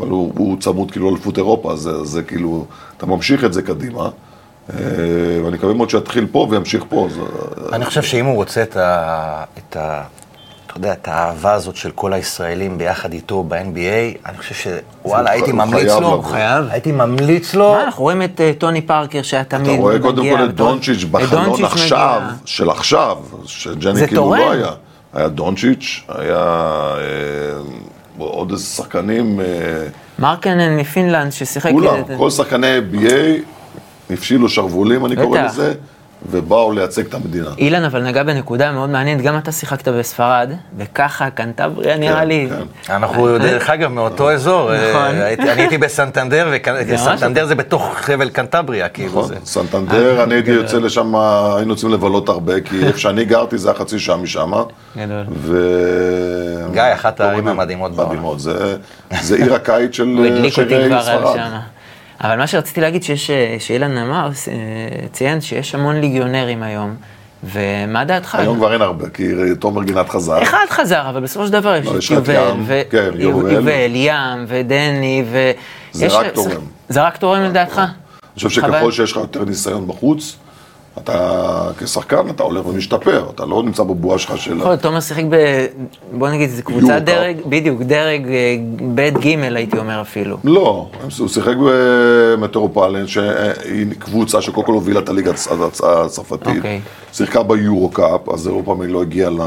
[0.00, 2.64] אבל הוא, הוא צמוד כאילו לאליפות אירופה, זה, זה כאילו,
[2.96, 4.08] אתה ממשיך את זה קדימה.
[4.70, 4.76] אה,
[5.44, 7.08] ואני מקווה מאוד שיתחיל פה וימשיך פה.
[7.10, 7.20] זה...
[7.72, 9.44] אני חושב שאם הוא רוצה את ה...
[9.58, 10.02] את ה...
[10.66, 14.54] אתה יודע, את האהבה הזאת של כל הישראלים ביחד איתו ב-NBA, אני חושב
[15.04, 17.72] שוואלה, הייתי ממליץ לו, הוא חייב, הייתי ממליץ לו.
[17.72, 19.74] מה, אנחנו רואים את טוני פרקר שהיה תמיד מגיע.
[19.74, 24.70] אתה רואה קודם כל את דונצ'יץ' בחלון עכשיו, של עכשיו, שג'ני כאילו לא היה.
[25.14, 26.38] היה דונצ'יץ', היה
[26.96, 27.58] אה,
[28.18, 29.40] עוד איזה שחקנים...
[29.40, 29.46] אה,
[30.18, 31.70] מרקנן מפינלנד ששיחק...
[31.70, 33.12] כולם, כל שחקני NBA
[34.10, 35.74] הפשילו שרוולים, אני קורא לזה.
[36.30, 37.50] ובאו לייצג את המדינה.
[37.58, 42.48] אילן אבל נגע בנקודה מאוד מעניינת, גם אתה שיחקת בספרד, וככה קנטבריה נראה כן, לי.
[42.86, 42.94] כן.
[42.94, 44.74] אנחנו, דרך אגב, מאותו אזור.
[44.74, 45.16] אה, נכון.
[45.50, 46.52] אני הייתי בסנטנדר,
[46.88, 51.14] וסנטנדר זה בתוך חבל קנטבריה, כאילו נכון, סנטנדר, אני הייתי יוצא לשם,
[51.56, 54.52] היינו יוצאים לבלות הרבה, כי איפה שאני גרתי זה היה חצי שעה משם.
[54.96, 55.24] גדול.
[56.72, 58.10] גיא, אחת הערים המדהימות בעולם.
[58.10, 61.36] מדהימות, זה עיר הקיץ של ספרד.
[62.22, 66.94] אבל מה שרציתי להגיד, שיש, אה, שאילן אמר, אה, ציין שיש המון ליגיונרים היום.
[67.44, 68.34] ומה דעתך?
[68.34, 69.24] היום כבר אין הרבה, כי
[69.58, 70.42] תומר גינת חזר.
[70.42, 75.50] אחד חזר, אבל בסופו של דבר יש לא, את יובל, כן, יובל, ים, ודני, ו...
[75.92, 76.60] זה רק תורם.
[76.88, 77.78] זה רק תורם לדעתך?
[77.78, 77.88] אני
[78.34, 80.36] חושב שככל שיש לך יותר ניסיון בחוץ,
[80.98, 84.56] אתה כשחקן, אתה הולך ומשתפר, אתה לא נמצא בבועה שלך של...
[84.56, 85.66] יכול להיות, תומר שיחק ב...
[86.12, 88.56] בוא נגיד, זו קבוצה דרג, בדיוק, דרג אה,
[88.94, 90.36] ב' ג' הייתי אומר אפילו.
[90.44, 95.32] לא, הוא שיחק במטרופוליטן, שהיא קבוצה שקודם כל הובילה את הליגה
[95.82, 96.56] הצרפתית.
[96.56, 96.80] אוקיי.
[97.12, 99.40] שיחקה ביורו קאפ, אז אירופה מי לא הגיע ל...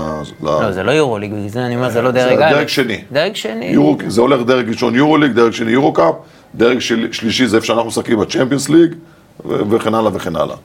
[0.43, 2.49] לא, זה לא יורו ליג, זה אני אומר, זה לא דרג א'.
[2.49, 3.01] זה דרג שני.
[3.11, 3.75] דרג שני.
[4.07, 6.15] זה הולך דרג ראשון יורו ליג, דרג שני יורו קאפ,
[6.55, 6.79] דרג
[7.11, 8.95] שלישי זה איפה שאנחנו משחקים בצ'מפיונס ליג.
[9.45, 10.55] וכן הלאה וכן הלאה.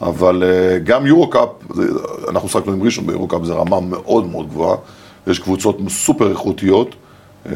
[0.00, 1.48] אבל אה, גם יורו-קאפ,
[2.28, 4.76] אנחנו שחקנו עם ראשון ביורו-קאפ, זו רמה מאוד מאוד גבוהה,
[5.26, 6.94] יש קבוצות סופר איכותיות,
[7.46, 7.52] אה,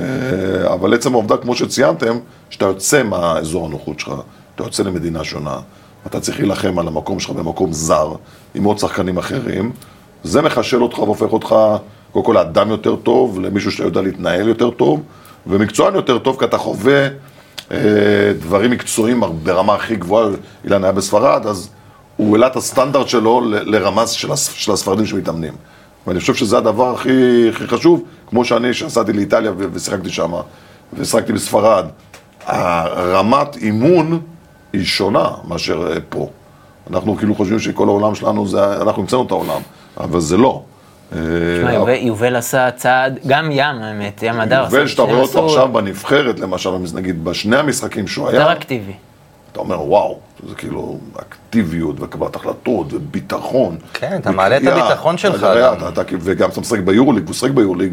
[0.74, 2.18] אבל עצם העובדה, כמו שציינתם,
[2.50, 4.12] שאתה יוצא מהאזור הנוחות שלך,
[4.54, 5.60] אתה יוצא למדינה שונה,
[6.06, 8.12] אתה צריך להילחם על המקום שלך במקום זר,
[8.54, 9.72] עם עוד שחקנים אחרים,
[10.24, 11.54] זה מחשל אותך והופך אותך,
[12.12, 15.02] קודם כל לאדם יותר טוב, למישהו שאתה יודע להתנהל יותר טוב,
[15.46, 17.08] ומקצוען יותר טוב, כי אתה חווה
[18.38, 20.28] דברים מקצועיים ברמה הכי גבוהה,
[20.64, 21.68] אילן היה בספרד, אז
[22.16, 25.52] הוא העלה את הסטנדרט שלו לרמה של, של הספרדים שמתאמנים.
[26.06, 30.32] ואני חושב שזה הדבר הכי, הכי חשוב, כמו שאני, שנסעתי לאיטליה ושיחקתי שם,
[30.94, 31.86] ושיחקתי בספרד.
[32.46, 34.20] הרמת אימון
[34.72, 36.28] היא שונה מאשר אה, פה.
[36.90, 39.60] אנחנו כאילו חושבים שכל העולם שלנו זה, אנחנו המצאנו את העולם,
[40.00, 40.62] אבל זה לא.
[41.16, 44.62] אה, יובל- עשה צעד, גם ים, האמת, ים הדר.
[44.64, 48.92] יובל, שאתה רואה אותו עכשיו בנבחרת, למשל, נגיד בשני המשחקים שהוא היה, יותר אקטיבי.
[49.52, 53.76] אתה אומר, וואו, זה כאילו אקטיביות וקבלת החלטות וביטחון.
[53.94, 54.62] כן, אתה מעלה את.
[54.66, 57.92] הביטחון שלך אתה- וגם אתה משחק ביורוליג, הוא משחק ביורוליג,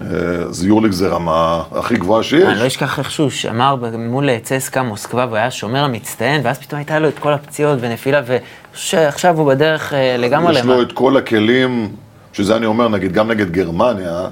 [0.00, 0.06] אה,
[0.48, 2.42] אז יורוליג זה רמה הכי גבוהה שיש.
[2.42, 6.78] אני לא אשכח איך שהוא שמר מול צסקה מוסקבה, והוא היה שומר המצטיין, ואז פתאום
[6.78, 10.82] הייתה לו את כל הפציעות ונפילה, ועכשיו הוא בדרך אה, לגמרי יש לו.
[10.82, 11.88] את כל הכלים,
[12.32, 14.28] שזה אני אומר, נגיד, גם נגד גרמניה,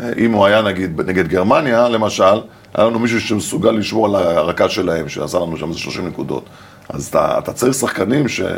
[0.00, 2.40] אה, אם הוא היה נגיד נגד גרמניה, למשל,
[2.74, 6.44] היה לנו מישהו שמסוגל לשמור על הרקה שלהם, שעשה לנו שם איזה 30 נקודות.
[6.88, 8.40] אז אתה, אתה צריך שחקנים ש...
[8.40, 8.48] מה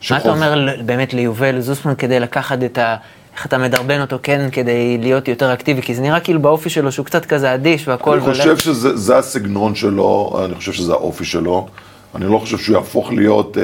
[0.00, 2.96] שחוב- אתה אומר באמת ליובל זוסמן כדי לקחת את ה...
[3.36, 5.82] איך אתה מדרבן אותו כן כדי להיות יותר אקטיבי?
[5.82, 8.12] כי זה נראה כאילו באופי שלו שהוא קצת כזה אדיש והכל.
[8.12, 8.60] אני חושב והולך.
[8.60, 11.66] שזה זה הסגנון שלו, אני חושב שזה האופי שלו.
[12.14, 13.62] אני לא חושב שהוא יהפוך להיות אה,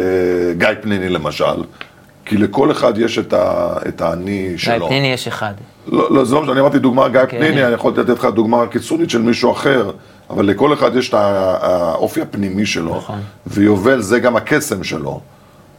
[0.59, 1.45] גיא פניני למשל,
[2.25, 4.89] כי לכל אחד יש את, ה, את האני גיא שלו.
[4.89, 5.55] פניני יש אחד.
[5.87, 7.39] לא, לא, זה לא משנה, אני אמרתי דוגמה גיא אוקיי.
[7.39, 9.91] פניני, אני יכול לתת לך דוגמה קיצונית של מישהו אחר,
[10.31, 13.19] אבל לכל אחד יש את האופי הפנימי שלו, נכון.
[13.47, 15.21] ויובל זה גם הקסם שלו.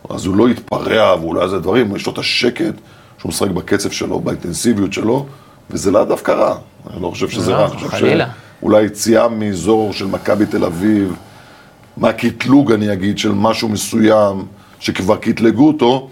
[0.10, 2.74] אז הוא לא יתפרע והוא לא יעשה דברים, יש לו את השקט
[3.18, 5.26] שהוא משחק בקצב שלו, באינטנסיביות שלו,
[5.70, 6.56] וזה לאו דווקא רע.
[6.94, 8.28] אני לא חושב שזה לא, רע, אני חושב חלילה.
[8.60, 11.16] שאולי יציאה מאזור של מכבי תל אביב,
[11.98, 14.46] מהקטלוג אני אגיד, של משהו מסוים,
[14.80, 16.10] שכבר קטלגו אותו,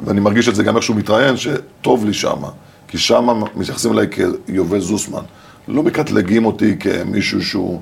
[0.00, 2.48] ואני מרגיש את זה גם איך שהוא מתראיין, שטוב לי שמה.
[2.88, 4.06] כי שמה מתייחסים אליי
[4.46, 5.22] כיובל זוסמן.
[5.68, 7.80] לא מקטלגים אותי כמישהו שהוא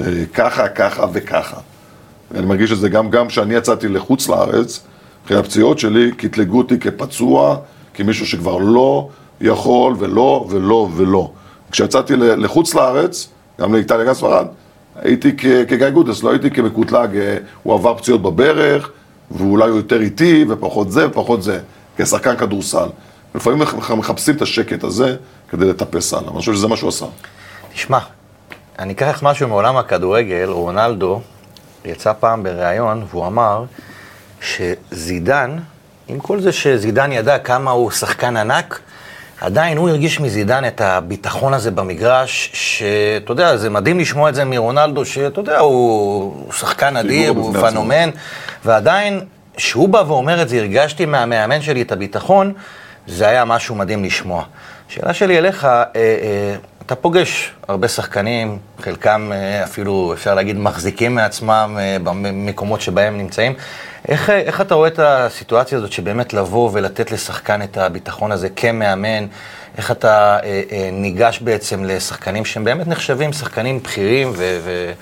[0.00, 1.56] אה, ככה, ככה וככה.
[2.30, 4.80] ואני מרגיש את זה גם, גם כשאני יצאתי לחוץ לארץ,
[5.26, 7.56] אחרי הפציעות שלי, קטלגו אותי כפצוע,
[7.94, 9.08] כמישהו שכבר לא
[9.40, 11.30] יכול ולא ולא ולא.
[11.70, 13.28] כשיצאתי לחוץ לארץ,
[13.60, 14.46] גם לאיטליה, גם ספרד,
[14.96, 15.36] הייתי
[15.68, 18.90] כגיא גודס, לא הייתי כמקוטלג, אה, הוא עבר פציעות בברך,
[19.30, 21.60] ואולי הוא יותר איטי, ופחות זה ופחות זה,
[21.96, 22.88] כשחקן כדורסל.
[23.34, 25.16] לפעמים מח- מחפשים את השקט הזה
[25.48, 27.06] כדי לטפס הלאה, אני חושב שזה מה שהוא עשה.
[27.72, 27.98] תשמע,
[28.78, 31.20] אני אקח לך משהו מעולם הכדורגל, רונלדו
[31.84, 33.64] יצא פעם בריאיון והוא אמר
[34.40, 35.56] שזידן,
[36.08, 38.80] עם כל זה שזידן ידע כמה הוא שחקן ענק,
[39.40, 44.44] עדיין הוא הרגיש מזידן את הביטחון הזה במגרש, שאתה יודע, זה מדהים לשמוע את זה
[44.44, 47.54] מרונלדו, שאתה יודע, הוא שחקן אדיר, הוא.
[47.54, 48.10] פנומן,
[48.64, 49.20] ועדיין,
[49.56, 52.52] כשהוא בא ואומר את זה, הרגשתי מהמאמן שלי את הביטחון,
[53.06, 54.44] זה היה משהו מדהים לשמוע.
[54.90, 56.54] השאלה שלי אליך, אה, אה,
[56.86, 63.54] אתה פוגש הרבה שחקנים, חלקם אה, אפילו, אפשר להגיד, מחזיקים מעצמם אה, במקומות שבהם נמצאים.
[64.08, 68.48] איך, אה, איך אתה רואה את הסיטואציה הזאת שבאמת לבוא ולתת לשחקן את הביטחון הזה
[68.48, 69.26] כמאמן?
[69.78, 74.58] איך אתה אה, אה, ניגש בעצם לשחקנים שהם באמת נחשבים שחקנים בכירים, ו...
[74.64, 74.92] ו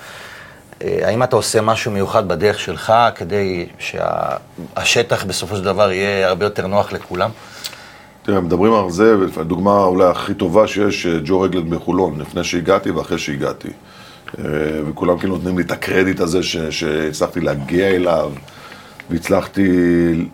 [0.83, 6.67] אה, אתה עושה משהו מיוחד בדרך שלך כדי שהשטח בסופו של דבר יהיה הרבה יותר
[6.67, 7.29] נוח לכולם?
[8.29, 12.91] תראה, מדברים על זה, הדוגמה אולי הכי טובה שיש, אה, ג'ו רגלד מחולון, לפני שהגעתי
[12.91, 13.67] ואחרי שהגעתי.
[14.39, 14.43] אה,
[14.89, 18.31] וכולם כאילו נותנים לי את הקרדיט הזה ש- שהצלחתי להגיע אליו,
[19.09, 19.67] והצלחתי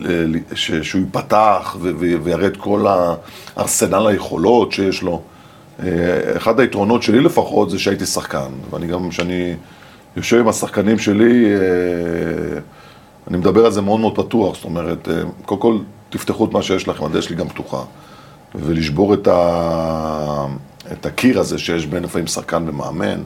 [0.06, 2.86] אה, ש- שהוא ייפתח ו- ו- ויראה את כל
[3.58, 5.22] הארסנל היכולות שיש לו.
[6.38, 9.54] אחד היתרונות שלי לפחות זה שהייתי שחקן, ואני גם, כשאני
[10.18, 11.46] יושב עם השחקנים שלי,
[13.28, 15.08] אני מדבר על זה מאוד מאוד פתוח, זאת אומרת,
[15.46, 15.78] קודם כל
[16.10, 17.84] תפתחו את מה שיש לכם, הדלת שלי גם פתוחה.
[18.56, 20.46] ולשבור את, ה...
[20.92, 23.24] את הקיר הזה שיש בין לפעמים שחקן ומאמן,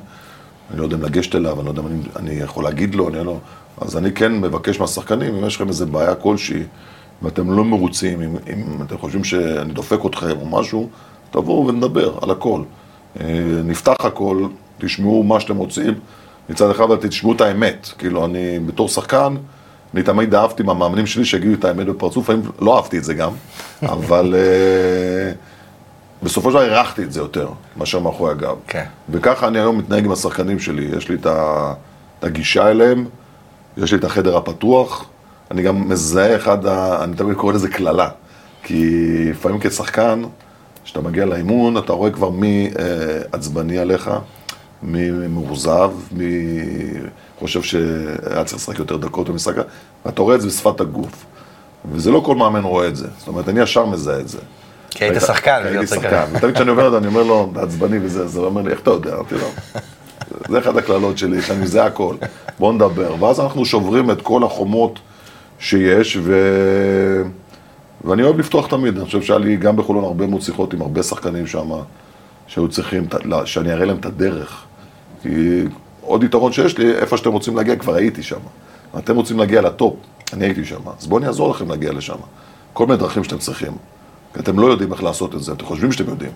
[0.71, 3.09] אני לא יודע אם לגשת אליו, אני לא יודע אם אני, אני יכול להגיד לו,
[3.09, 3.37] אני לא...
[3.81, 6.63] אז אני כן מבקש מהשחקנים, אם יש לכם איזה בעיה כלשהי,
[7.21, 10.89] ואתם לא מרוצים, אם, אם אתם חושבים שאני דופק אתכם או משהו,
[11.31, 12.61] תבואו ונדבר על הכל.
[13.19, 13.25] אה,
[13.63, 15.93] נפתח הכל, תשמעו מה שאתם רוצים,
[16.49, 17.89] מצד אחד, תשמעו את האמת.
[17.97, 19.35] כאילו, אני בתור שחקן,
[19.93, 23.32] אני תמיד אהבתי מהמאמנים שלי שיגידו את האמת בפרצוף, לפעמים לא אהבתי את זה גם,
[23.84, 25.32] אבל אה,
[26.23, 28.56] בסופו של דבר הערכתי את זה יותר, מאשר מאחורי הגב.
[28.67, 28.84] כן.
[29.10, 31.73] וככה אני היום מתנהג עם השחקנים שלי, יש לי את ה-
[32.19, 33.06] את הגישה אליהם,
[33.78, 35.06] יש לי את החדר הפתוח,
[35.52, 37.04] אני גם מזהה אחד, ה...
[37.04, 38.10] אני תמיד קורא לזה קללה,
[38.63, 38.95] כי
[39.32, 40.21] לפעמים כשחקן,
[40.86, 42.86] כשאתה מגיע לאימון, אתה רואה כבר מי אה,
[43.32, 44.12] עצבני עליך,
[44.83, 46.49] מאוכזב, מי
[47.39, 49.55] חושב שהיה צריך לשחק יותר דקות במשחק,
[50.05, 51.25] ואתה רואה את זה בשפת הגוף.
[51.91, 54.39] וזה לא כל מאמן רואה את זה, זאת אומרת, אני ישר מזהה את זה.
[54.89, 56.25] כי היית שחקן, הייתי להיות שחקן.
[56.33, 58.79] ותמיד כשאני אומר לו, אני אומר לו, אתה עצבני וזה, אז הוא אומר לי, איך
[58.79, 59.15] אתה יודע?
[59.15, 59.47] אמרתי לו,
[60.49, 62.15] זה אחת הקללות שלי, שאני זה הכל,
[62.59, 63.23] בוא נדבר.
[63.23, 64.99] ואז אנחנו שוברים את כל החומות
[65.59, 66.33] שיש, ו...
[68.03, 68.97] ואני אוהב לפתוח תמיד.
[68.97, 71.69] אני חושב שהיה לי גם בחולון הרבה מאוד שיחות עם הרבה שחקנים שם,
[72.47, 73.15] שהיו צריכים, את
[73.45, 74.65] שאני אראה להם את הדרך.
[75.21, 75.63] כי
[76.01, 78.39] עוד יתרון שיש לי, איפה שאתם רוצים להגיע, כבר הייתי שם.
[78.97, 79.95] אתם רוצים להגיע לטופ,
[80.34, 80.79] אני הייתי שם.
[80.99, 82.15] אז בואו אני אעזור לכם להגיע לשם.
[82.73, 83.71] כל מיני דרכים שאתם צריכים.
[84.34, 86.32] כי אתם לא יודעים איך לעשות את זה, אתם חושבים שאתם יודעים.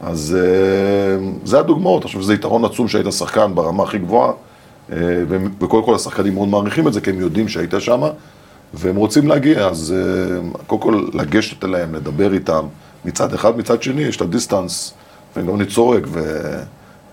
[0.00, 4.32] אז אה, זה הדוגמאות, חושב שזה יתרון עצום שהיית שחקן ברמה הכי גבוהה,
[4.92, 4.96] אה,
[5.28, 8.02] ו- וקודם כל השחקנים מאוד מעריכים את זה, כי הם יודעים שהיית שם,
[8.74, 12.66] והם רוצים להגיע, אז אה, קודם כל לגשת אליהם, לדבר איתם,
[13.04, 14.94] מצד אחד, מצד שני, יש את הדיסטנס,
[15.36, 16.02] וגם אני צורק,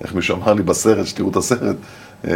[0.01, 1.75] ואיך מישהו אמר לי בסרט, שתראו את הסרט,
[2.27, 2.31] אה,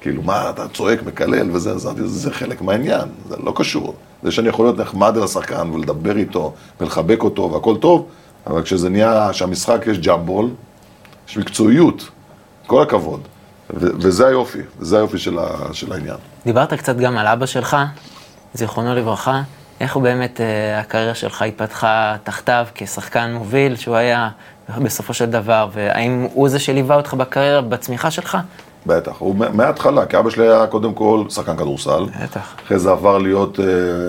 [0.00, 3.94] כאילו, מה, אתה צועק, מקלל וזה, אז אמרתי, זה חלק מהעניין, זה לא קשור.
[4.22, 8.06] זה שאני יכול להיות נחמד אל השחקן ולדבר איתו ולחבק אותו והכל טוב,
[8.46, 10.50] אבל כשזה נהיה, שהמשחק יש ג'אמבול,
[11.28, 12.08] יש מקצועיות,
[12.66, 13.20] כל הכבוד.
[13.74, 16.16] וזה היופי, וזה היופי של, ה- של העניין.
[16.46, 17.76] דיברת קצת גם על אבא שלך,
[18.54, 19.42] זיכרונו לברכה.
[19.80, 24.28] איך באמת, אה, הקריירה שלך התפתחה תחתיו כשחקן מוביל, שהוא היה
[24.78, 28.38] בסופו של דבר, והאם הוא זה שליווה אותך בקריירה, בצמיחה שלך?
[28.86, 32.04] בטח, הוא מה- מההתחלה, כי אבא שלי היה קודם כל שחקן כדורסל.
[32.22, 32.54] בטח.
[32.66, 33.62] אחרי זה עבר להיות uh,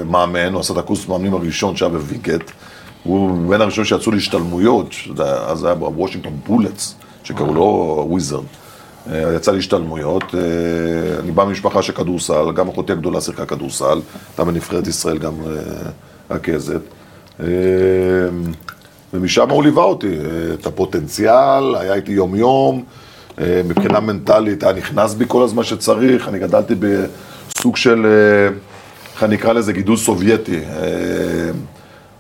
[0.06, 2.52] מאמן, הוא עשה את הקורס מאמנים הראשון שהיה בווינגייט.
[3.04, 4.90] הוא בין הראשונים שיצאו להשתלמויות,
[5.48, 8.44] אז היה בוושינגטון בולטס, שקראו לו וויזרד.
[9.08, 10.36] Uh, יצא להשתלמויות, uh,
[11.20, 15.34] אני בא ממשפחה של כדורסל, גם אחותי הגדולה שיחקה כדורסל, הייתה בנבחרת ישראל גם
[16.32, 16.82] רכזת.
[19.14, 22.84] ומשם הוא ליווה אותי, uh, את הפוטנציאל, היה איתי יום-יום,
[23.30, 28.54] uh, מבחינה מנטלית היה נכנס בי כל הזמן שצריך, אני גדלתי בסוג של, uh,
[29.14, 30.60] איך אני אקרא לזה, גידול סובייטי.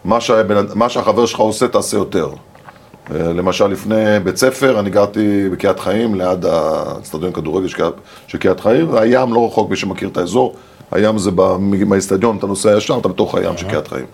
[0.05, 2.29] מה, שהבן- מה שהחבר שלך עושה, תעשה יותר.
[3.15, 7.67] אה, למשל, לפני בית ספר, אני גרתי בקריית חיים, ליד האצטדיון כדורגל
[8.27, 10.55] של קריית- חיים, והים לא רחוק, מי שמכיר את האזור,
[10.91, 14.05] הים זה ב- מהאצטדיון, אתה נוסע ישר, אתה בתוך הים של קריית חיים.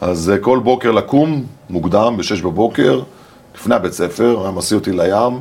[0.00, 3.02] אז אה, כל בוקר לקום, מוקדם, ב-6 בבוקר,
[3.54, 5.40] לפני הבית ספר, היה מסיע אותי לים,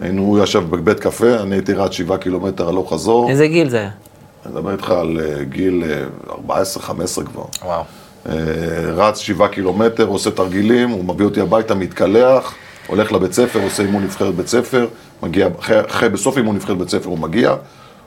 [0.00, 3.78] היינו, הוא ישב בבית קפה, אני הייתי רץ 7 קילומטר הלוך חזור, איזה גיל זה
[3.78, 3.90] היה?
[4.46, 5.84] אני מדבר איתך על אה, גיל
[6.28, 7.44] אה, 14-15 כבר.
[7.64, 7.82] וואו.
[8.28, 8.34] אה,
[8.94, 12.54] רץ שבעה קילומטר, עושה תרגילים, הוא מביא אותי הביתה, מתקלח,
[12.86, 14.86] הולך לבית ספר, עושה אימון נבחרת בית ספר,
[15.22, 17.54] מגיע, אחרי, אחרי בסוף אימון נבחרת בית ספר הוא מגיע,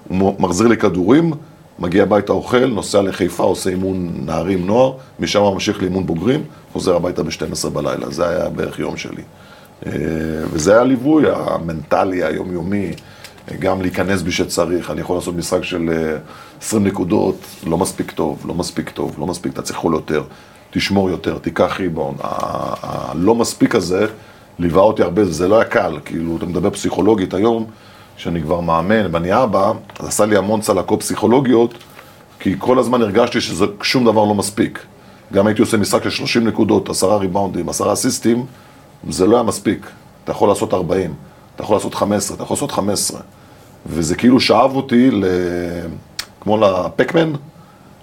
[0.07, 1.31] הוא מחזיר לי כדורים,
[1.79, 7.23] מגיע הביתה אוכל, נוסע לחיפה, עושה אימון נערים נוער, משם ממשיך לאימון בוגרים, חוזר הביתה
[7.23, 9.21] ב-12 בלילה, זה היה בערך יום שלי.
[9.85, 9.91] אה,
[10.51, 12.91] וזה היה הליווי המנטלי, היומיומי,
[13.59, 16.17] גם להיכנס בי שצריך, אני יכול לעשות משחק של אה,
[16.61, 17.35] 20 נקודות,
[17.67, 20.23] לא מספיק טוב, לא מספיק טוב, לא מספיק, אתה צריך לאכול יותר,
[20.71, 22.15] תשמור יותר, תיקח ריבון.
[22.21, 24.05] הלא מספיק הזה
[24.59, 27.65] ליווה אותי הרבה, זה לא היה קל, כאילו, אתה מדבר פסיכולוגית היום,
[28.17, 31.73] כשאני כבר מאמן ואני אבא, אז עשה לי המון צלקות פסיכולוגיות,
[32.39, 34.79] כי כל הזמן הרגשתי ששום דבר לא מספיק.
[35.33, 38.45] גם הייתי עושה משחק של 30 נקודות, עשרה ריבאונדים, עשרה אסיסטים,
[39.09, 39.87] זה לא היה מספיק.
[40.23, 41.13] אתה יכול לעשות 40,
[41.55, 43.19] אתה יכול לעשות 15, אתה יכול לעשות 15.
[43.85, 45.25] וזה כאילו שאב אותי ל...
[46.41, 47.33] כמו לפקמן,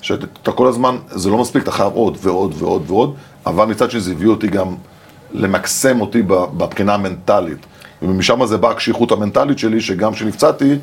[0.00, 3.14] שאתה כל הזמן, זה לא מספיק, אתה חייב עוד ועוד ועוד ועוד,
[3.46, 4.74] אבל מצד שני זה הביא אותי גם
[5.32, 7.66] למקסם אותי בבחינה המנטלית.
[8.02, 10.78] ומשם זה באה הקשיחות המנטלית שלי, שגם כשנפצעתי,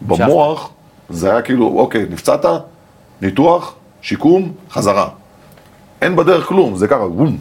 [0.00, 0.70] במוח,
[1.08, 2.44] זה היה כאילו, אוקיי, נפצעת,
[3.22, 5.08] ניתוח, שיקום, חזרה.
[6.02, 7.38] אין בדרך כלום, זה ככה, בום.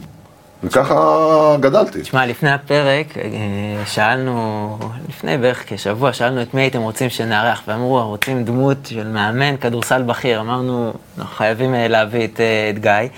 [0.64, 2.02] וככה גדלתי.
[2.02, 4.78] תשמע, לפני הפרק, אה, שאלנו,
[5.10, 10.04] לפני בערך כשבוע, שאלנו את מי הייתם רוצים שנארח, ואמרו, רוצים דמות של מאמן כדורסל
[10.04, 10.40] בכיר.
[10.40, 13.10] אמרנו, אנחנו חייבים אה, להביא את, אה, את גיא.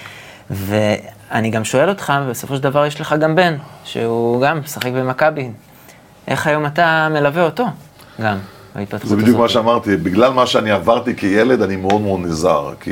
[0.50, 5.50] ואני גם שואל אותך, בסופו של דבר יש לך גם בן, שהוא גם משחק במכבי.
[6.30, 7.66] איך היום אתה מלווה אותו
[8.22, 8.38] גם,
[8.76, 9.20] בהתפתחות זה הזאת?
[9.24, 12.92] בדיוק מה שאמרתי, בגלל מה שאני עברתי כילד, אני מאוד מאוד נזהר, כי...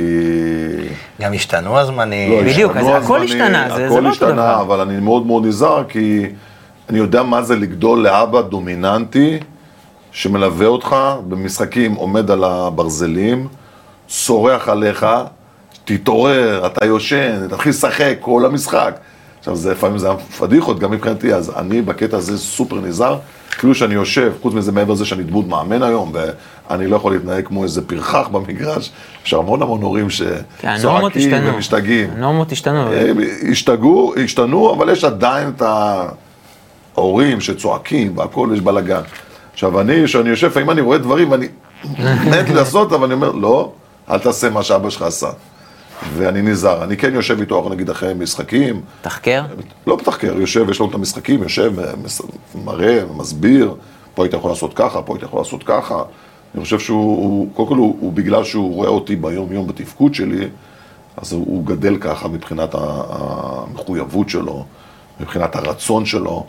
[1.22, 2.32] גם השתנו הזמנים.
[2.32, 4.62] לא, בדיוק, השתנו אז הכל השתנה, זה- זה הכל לא אותו השתנה, דבר.
[4.62, 6.26] אבל אני מאוד מאוד נזהר, כי
[6.90, 9.40] אני יודע מה זה לגדול לאבא דומיננטי,
[10.12, 10.96] שמלווה אותך
[11.30, 13.48] במשחקים, עומד על הברזלים,
[14.08, 15.06] צורח עליך,
[15.86, 19.00] תתעורר, אתה יושן, תתחיל לשחק כל המשחק.
[19.48, 23.18] עכשיו, זה לפעמים זה היה פדיחות, גם מבחינתי, אז אני בקטע הזה סופר נזהר.
[23.58, 27.48] אפילו שאני יושב, חוץ מזה, מעבר לזה שאני דמות מאמן היום, ואני לא יכול להתנהג
[27.48, 28.92] כמו איזה פרחח במגרש,
[29.26, 30.08] יש המון המון הורים
[30.60, 31.54] כן, שצועקים השתנו.
[31.54, 32.10] ומשתגעים.
[32.16, 32.90] הנורמות השתנו.
[33.52, 35.64] השתגעו, השתנו, אבל יש עדיין את
[36.96, 39.02] ההורים שצועקים והכל, יש בלאגן.
[39.54, 41.48] עכשיו, אני, כשאני יושב, לפעמים אני רואה דברים ואני
[42.30, 43.72] מת לעשות, אבל אני אומר, לא,
[44.10, 45.30] אל תעשה מה שאבא שלך עשה.
[46.14, 46.84] ואני נזהר.
[46.84, 48.82] אני כן יושב איתו, נגיד, אחרי משחקים.
[49.02, 49.44] תחקר?
[49.88, 51.74] לא מתחקר, יושב, יש לנו את המשחקים, יושב,
[52.66, 53.76] מראה, מסביר,
[54.16, 56.04] פה היית יכול לעשות ככה, פה היית יכול לעשות ככה.
[56.56, 60.48] אני חושב שהוא, הוא- קודם כל הוא, הוא בגלל שהוא רואה אותי ביום-יום בתפקוד שלי,
[61.18, 64.66] אז הוא, הוא גדל ככה מבחינת המחויבות שלו,
[65.20, 66.46] מבחינת הרצון שלו.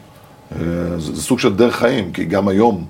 [0.53, 0.59] אה,
[0.99, 2.85] זה, זה סוג של דרך חיים, כי גם היום,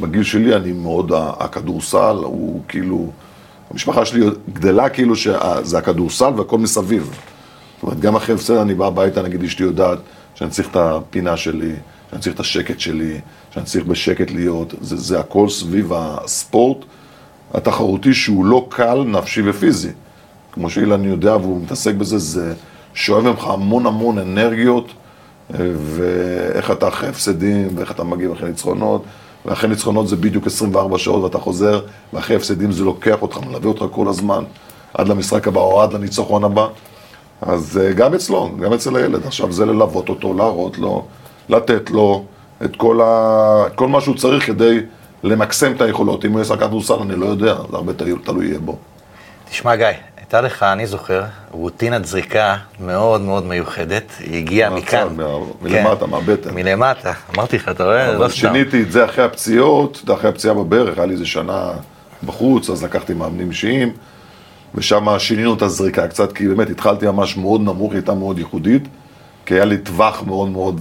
[0.00, 3.06] בגיל שלי, אני מאוד, הכדורסל הוא כאילו,
[3.70, 7.10] המשפחה שלי גדלה כאילו שזה הכדורסל והכל מסביב.
[7.74, 9.98] זאת אומרת, גם אחרי הפסד אני בא הביתה, נגיד אשתי יודעת
[10.34, 11.72] שאני צריך את הפינה שלי,
[12.10, 16.78] שאני צריך את השקט שלי, שאני צריך בשקט להיות, זה, זה הכל סביב הספורט
[17.54, 19.90] התחרותי שהוא לא קל נפשי ופיזי.
[20.52, 22.54] כמו שאילן יודע והוא מתעסק בזה, זה
[22.94, 24.92] שואב ממך המון המון אנרגיות,
[25.54, 29.04] אה, ואיך אתה אחרי הפסדים, ואיך אתה מגיב אחרי ניצחונות,
[29.46, 31.80] ואחרי ניצחונות זה בדיוק 24 שעות ואתה חוזר,
[32.12, 34.44] ואחרי הפסדים זה לוקח אותך, מלווה אותך כל הזמן,
[34.94, 36.66] עד למשחק הבא או עד לניצחון הבא.
[37.42, 39.26] אז אה, גם אצלו, גם אצל הילד.
[39.26, 41.04] עכשיו זה ללוות אותו, להראות לו,
[41.48, 42.24] לתת לו
[42.64, 43.64] את כל, ה...
[43.66, 44.78] את כל מה שהוא צריך כדי
[45.22, 46.24] למקסם את היכולות.
[46.24, 48.76] אם הוא יהיה שחקן כדורסל, אני לא יודע, זה הרבה תלוי- יהיה בו.
[49.50, 49.86] תשמע, גיא,
[50.28, 54.02] הייתה לך, אני זוכר, רוטינת זריקה מאוד מאוד מיוחדת.
[54.20, 55.08] היא הגיעה מכאן.
[55.16, 55.24] מה-
[55.62, 56.54] מלמטה, כן, מהבטן.
[56.54, 57.12] מלמטה.
[57.34, 58.12] אמרתי לך, אתה רואה?
[58.12, 58.36] לא אבל סתם.
[58.36, 61.70] שיניתי את זה אחרי הפציעות, אחרי הפציעה בברך, היה לי איזה שנה
[62.24, 63.92] בחוץ, אז לקחתי מאמנים אישיים,
[64.74, 68.88] ושם שינינו את הזריקה קצת, כי באמת התחלתי ממש מאוד נמוך, היא הייתה מאוד ייחודית,
[69.46, 70.80] כי היה לי טווח מאוד מאוד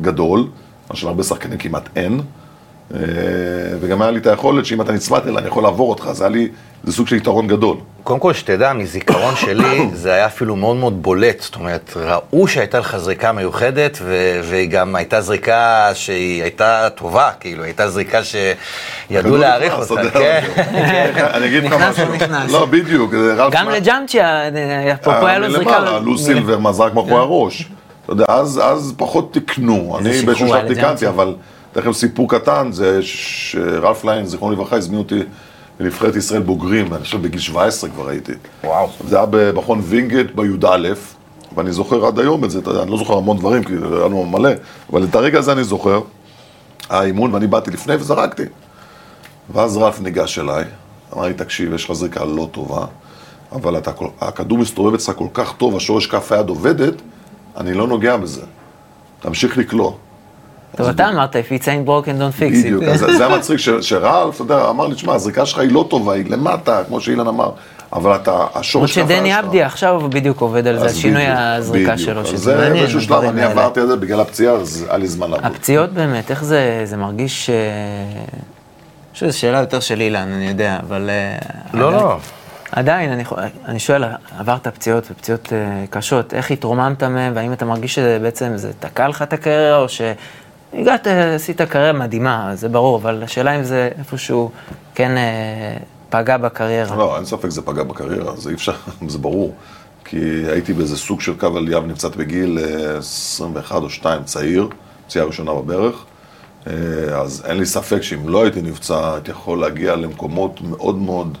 [0.00, 0.46] גדול,
[0.90, 2.20] מה שלהרבה שחקנים כמעט אין,
[3.80, 6.30] וגם היה לי את היכולת שאם אתה נצמד אליי, אני יכול לעבור אותך, זה היה
[6.30, 6.48] לי,
[6.84, 7.76] זה סוג של יתרון גדול.
[8.02, 11.40] קודם כל, שתדע, מזיכרון שלי, זה היה אפילו מאוד מאוד בולט.
[11.40, 17.30] זאת אומרת, ראו שהייתה לך זריקה מיוחדת, ו- והיא גם הייתה זריקה שהיא הייתה טובה,
[17.40, 20.02] כאילו, הייתה זריקה שידעו להעריך נכנס, אותה.
[20.02, 21.24] יודע, כן.
[21.34, 21.98] אני אגיד לך נכנס
[22.30, 22.60] משהו.
[22.60, 23.14] לא, בדיוק.
[23.50, 24.48] גם לג'אמצ'יה,
[24.94, 25.70] אפרופו היה לו זריקה...
[25.70, 27.68] אה, מלמעלה, לו סילבר מזרק מאחורי הראש.
[28.04, 29.96] אתה יודע, אז, פחות תיקנו.
[29.98, 30.68] אני באיזשהו שלב.
[30.68, 31.34] תיקנתי, אבל
[31.76, 35.22] אתן לכם סיפור קטן, זה שרלף קליין, זיכרונו לברכה, הזמין אותי
[35.80, 38.32] לנבחרת ישראל בוגרים, אני חושב בגיל 17 כבר הייתי.
[38.64, 38.90] וואו.
[39.08, 40.88] זה היה במכון וינגייט בי"א,
[41.56, 44.50] ואני זוכר עד היום את זה, אני לא זוכר המון דברים, כי היה לנו מלא,
[44.92, 46.00] אבל את הרגע הזה אני זוכר,
[46.90, 48.44] האימון, ואני באתי לפני וזרקתי.
[49.52, 50.64] ואז רלף ניגש אליי,
[51.14, 52.86] אמר לי, תקשיב, יש לך זריקה לא טובה,
[53.52, 56.94] אבל אתה, הכדור מסתובב אצלך כל כך טוב, השורש כף היד עובדת,
[57.56, 58.42] אני לא נוגע בזה.
[59.20, 59.92] תמשיך לקלוע.
[60.76, 62.86] טוב, אתה אמרת, if it's ain't broken don't fix בדיוק, it.
[62.86, 65.86] אז זה היה מצחיק ש- שרלף, אתה יודע, אמר לי, תשמע, הזריקה שלך היא לא
[65.90, 67.50] טובה, היא למטה, כמו שאילן אמר,
[67.92, 69.44] אבל אתה, השורש כף היד שדני שלך...
[69.44, 72.06] עבדי עכשיו בדיוק עובד על זה, על אז שינוי בדיוק, הזריקה בדיוק.
[72.06, 73.42] שלו, שזה זה מעניין, באיזשהו שלב, אני.
[73.42, 75.46] עברתי את זה בגלל הפציעה, אז היה לי זמן לעבוד.
[75.46, 77.50] הפציעות באמת, איך זה, זה מרגיש...
[77.50, 77.54] אה,
[79.12, 81.10] חושב שזו שאלה יותר של אילן, אני יודע, אבל...
[81.10, 81.38] אה,
[81.74, 82.16] לא, לא.
[82.72, 83.24] עדיין, אני,
[83.64, 84.04] אני שואל,
[84.38, 85.58] עברת פציעות ופציעות אה,
[85.90, 89.86] קשות, איך התרוממת מהם, והאם אתה מרגיש שבעצם זה תקע לך את הקריירה, או
[90.72, 94.50] שהגעת, עשית קריירה מדהימה, זה ברור, אבל השאלה אם זה איפשהו
[94.94, 95.76] כן אה,
[96.10, 96.96] פגע בקריירה.
[96.96, 98.72] לא, אין ספק זה פגע בקריירה, זה אי אפשר,
[99.08, 99.54] זה ברור.
[100.04, 104.68] כי הייתי באיזה סוג של קו עלייה ונפצעתי בגיל אה, 21 או 2, צעיר,
[105.06, 106.04] פציעה ראשונה בברך.
[106.66, 106.72] אה,
[107.20, 111.38] אז אין לי ספק שאם לא הייתי נפצע, הייתי יכול להגיע למקומות מאוד מאוד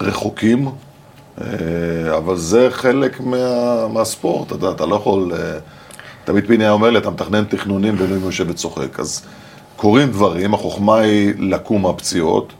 [0.00, 0.68] רחוקים,
[1.40, 5.32] אה, אבל זה חלק מה, מהספורט, אתה יודע, אתה לא יכול...
[6.26, 9.00] תמיד פיני היה אומר לי, אתה מתכנן תכנונים ואלוהים יושב וצוחק.
[9.00, 9.22] אז
[9.76, 12.52] קורים דברים, החוכמה היא לקום מהפציעות,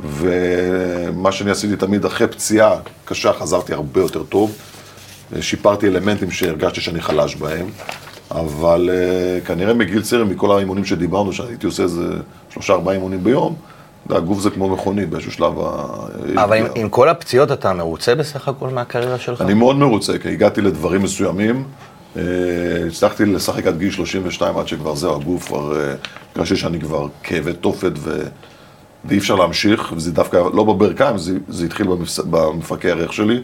[0.00, 4.52] ומה שאני עשיתי תמיד אחרי פציעה קשה, חזרתי הרבה יותר טוב.
[5.40, 7.66] שיפרתי אלמנטים שהרגשתי שאני חלש בהם,
[8.30, 12.04] אבל uh, כנראה מגיל צעיר, מכל האימונים שדיברנו, שהייתי עושה איזה
[12.50, 13.54] שלושה ארבעה אימונים ביום,
[14.10, 15.52] הגוף זה כמו מכונית, באיזשהו שלב...
[15.60, 19.40] ה- אבל עם, עם כל הפציעות אתה מרוצה בסך הכל מהקריירה שלך?
[19.40, 21.64] אני מאוד מרוצה, כי הגעתי לדברים מסוימים.
[22.16, 22.22] אה,
[22.86, 25.80] הצלחתי לשחק עד גיל 32, עד שכבר זהו, הגוף כבר...
[25.80, 25.94] אה,
[26.34, 28.22] הרגשתי שאני כבר כאבי תופת ו...
[29.04, 32.18] ואי אפשר להמשיך, וזה דווקא לא בברכיים, זה, זה התחיל במפס...
[32.18, 33.42] במפרקי הריח שלי,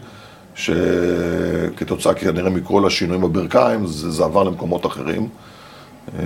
[0.55, 5.29] שכתוצאה כנראה מכל השינויים בברכיים, זה, זה עבר למקומות אחרים.
[6.19, 6.23] אה,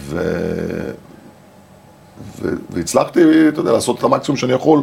[0.00, 0.20] ו...
[2.42, 2.48] ו...
[2.70, 4.82] והצלחתי, אתה יודע, לעשות את המקסימום שאני יכול.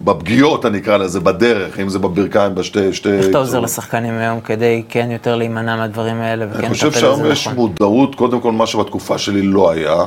[0.00, 2.92] בפגיעות, אני אקרא לזה, בדרך, אם זה בברכיים, בשתי...
[2.92, 3.12] שתי...
[3.12, 6.88] איך אתה עוזר לשחקנים היום כדי כן יותר להימנע מהדברים האלה וכן אני לטפל חושב
[6.88, 7.56] בזה שהיום יש נכון?
[7.56, 10.04] מודעות, קודם כל מה שבתקופה שלי לא היה.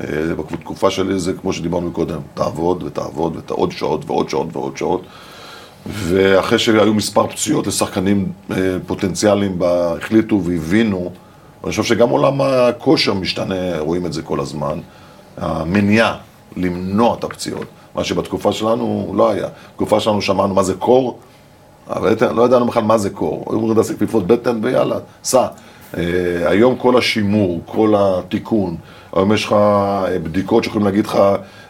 [0.00, 0.06] אה,
[0.52, 5.02] בתקופה שלי זה כמו שדיברנו קודם, תעבוד ותעבוד ועוד שעות ועוד שעות ועוד שעות.
[5.86, 8.56] ואחרי שהיו מספר פציעות לשחקנים אה,
[8.86, 11.10] פוטנציאליים, החליטו והבינו,
[11.64, 14.78] אני חושב שגם עולם הכושר משתנה, רואים את זה כל הזמן.
[15.36, 16.16] המניעה,
[16.56, 17.66] למנוע את הפציעות.
[17.98, 19.46] מה שבתקופה שלנו לא היה.
[19.72, 21.18] בתקופה שלנו שמענו מה זה קור,
[21.90, 23.44] אבל לא ידענו בכלל מה זה קור.
[23.48, 25.46] היו אומרים לעשות כפיפות בטן ויאללה, סע.
[25.96, 26.02] אה,
[26.44, 28.76] היום כל השימור, כל התיקון,
[29.12, 31.18] היום יש לך אה, בדיקות שיכולים להגיד לך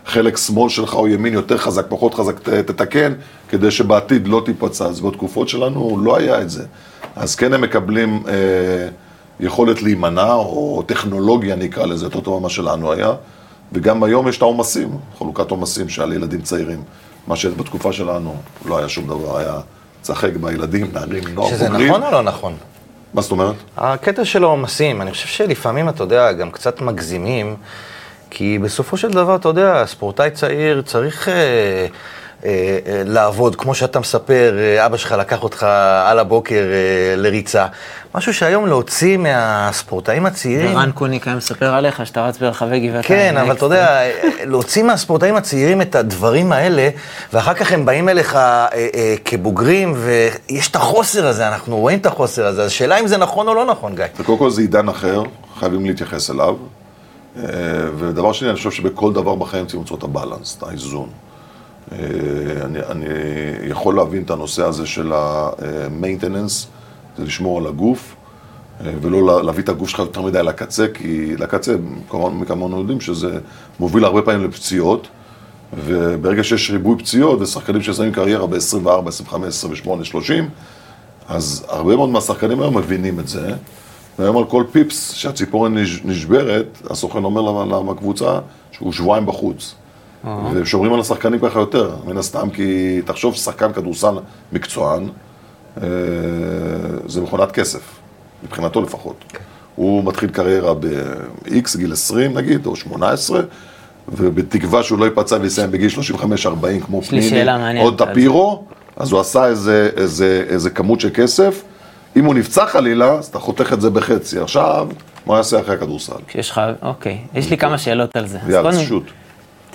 [0.06, 3.12] חלק שמאל שלך או ימין יותר חזק, פחות חזק, תתקן,
[3.48, 4.86] כדי שבעתיד לא תיפצע.
[4.86, 6.64] אז בתקופות שלנו לא היה את זה.
[7.16, 8.88] אז כן הם מקבלים אה,
[9.40, 13.12] יכולת להימנע, או טכנולוגיה נקרא לזה, יותר טובה ממה שלנו היה.
[13.72, 14.88] וגם היום יש את העומסים,
[15.18, 16.82] חלוקת עומסים שעל ילדים צעירים.
[17.26, 19.60] מה שבתקופה שלנו לא היה שום דבר, היה
[20.02, 22.56] צחק בילדים, נערים, נוער, שזה נכון או לא נכון?
[23.14, 23.54] מה זאת אומרת?
[23.76, 27.56] הקטע של העומסים, אני חושב שלפעמים, אתה יודע, גם קצת מגזימים,
[28.30, 31.86] כי בסופו של דבר, אתה יודע, ספורטאי צעיר צריך אה,
[33.04, 35.62] לעבוד, כמו שאתה מספר, אה, אבא שלך לקח אותך
[36.04, 37.66] על הבוקר אה, לריצה.
[38.14, 40.76] משהו שהיום להוציא מהספורטאים הצעירים...
[40.76, 43.36] ורן קוניק היה מספר עליך שאתה רץ ברחבי גבעת כן.
[43.36, 44.00] אבל אתה יודע,
[44.44, 46.88] להוציא מהספורטאים הצעירים את הדברים האלה,
[47.32, 52.06] ואחר כך הם באים אליך אה, אה, כבוגרים, ויש את החוסר הזה, אנחנו רואים את
[52.06, 54.04] החוסר הזה, אז השאלה אם זה נכון או לא נכון, גיא.
[54.18, 55.22] וקודם כל זה עידן אחר,
[55.58, 56.54] חייבים להתייחס אליו.
[57.36, 57.42] אה,
[57.98, 61.08] ודבר שני, אני חושב שבכל דבר בחיים צריכים למצוא את הבלנס, את האיזון.
[61.92, 61.98] אה,
[62.64, 63.04] אני, אני
[63.64, 66.66] יכול להבין את הנושא הזה של ה-maintenance,
[67.18, 68.14] זה לשמור על הגוף,
[68.86, 71.74] אה, ולא לה- להביא את הגוף שלך יותר מדי לקצה, כי לקצה,
[72.10, 72.44] כמובן,
[72.78, 73.38] יודעים שזה
[73.80, 75.08] מוביל הרבה פעמים לפציעות,
[75.84, 78.56] וברגע שיש ריבוי פציעות ושחקנים ששמים קריירה ב-24,
[79.08, 80.48] 25, 28, 30,
[81.28, 83.50] אז הרבה מאוד מהשחקנים היום מבינים את זה,
[84.18, 88.38] והיום על כל פיפס שהציפורן נש- נשברת, הסוכן אומר לה- לקבוצה
[88.72, 89.74] שהוא שבועיים בחוץ.
[90.54, 94.14] ושומרים על השחקנים ככה יותר, מן הסתם, כי תחשוב ששחקן כדורסל
[94.52, 95.08] מקצוען,
[95.82, 95.88] אה,
[97.06, 97.80] זה מכונת כסף,
[98.44, 99.24] מבחינתו לפחות.
[99.74, 103.40] הוא מתחיל קריירה ב-X, גיל 20 נגיד, או 18,
[104.08, 106.20] ובתקווה שהוא לא ייפצע ויסיים בגיל 35-40
[106.86, 107.26] כמו פניני,
[107.82, 108.02] עוד.
[108.02, 108.64] טפירו,
[108.96, 111.62] אז הוא עשה איזה, איזה, איזה כמות של כסף.
[112.16, 114.38] אם הוא נפצע חלילה, אז אתה חותך את זה בחצי.
[114.38, 114.88] עכשיו,
[115.26, 116.12] מה יעשה אחרי הכדורסל?
[116.28, 118.38] כשיש לך, אוקיי, יש לי כמה שאלות על זה.
[118.48, 119.04] יאללה, קודם- שוט.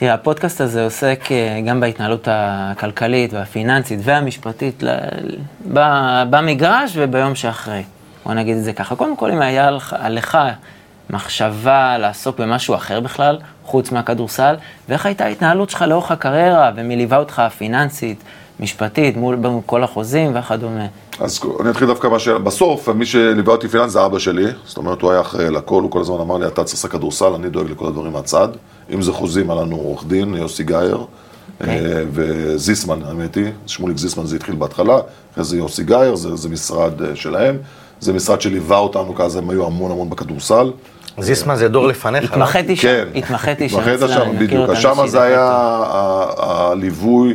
[0.03, 4.83] תראה, הפודקאסט הזה עוסק אה, גם בהתנהלות הכלכלית והפיננסית והמשפטית
[6.29, 7.83] במגרש וביום שאחרי.
[8.25, 8.95] בוא נגיד את זה ככה.
[8.95, 10.37] קודם כל, אם היה לך, לך
[11.09, 14.55] מחשבה לעסוק במשהו אחר בכלל, חוץ מהכדורסל,
[14.89, 18.23] ואיך הייתה ההתנהלות שלך לאורך הקריירה, ומי ליווה אותך פיננסית,
[18.63, 20.85] משפטית, מול כל החוזים וכדומה.
[21.19, 22.27] אז אני אתחיל דווקא מה ש...
[22.27, 24.45] בסוף, מי שליווה אותי פיננס זה אבא שלי.
[24.65, 26.91] זאת אומרת, הוא היה אחראי על הכל, הוא כל הזמן אמר לי, אתה צריך לעשות
[26.91, 28.47] כדורסל, אני דואג לכל הדברים מהצד.
[28.93, 30.97] אם זה חוזים, היה לנו עורך דין, יוסי גייר,
[31.61, 31.79] אוקיי.
[31.79, 34.97] אה, וזיסמן, האמת היא, שמוליק זיסמן זה התחיל בהתחלה,
[35.33, 37.57] אחרי זה יוסי גייר, זה, זה משרד אה, שלהם.
[37.99, 40.71] זה משרד שליווה אותנו, כי אז הם היו המון המון בכדורסל.
[41.19, 42.43] זיסמן זה דור לפניך, לא?
[42.43, 43.79] התמחיתי שם, כן, התמחיתי שם.
[43.79, 44.73] התמחית שם, בדיוק.
[44.73, 45.49] שם זה היה
[46.37, 47.33] הליווי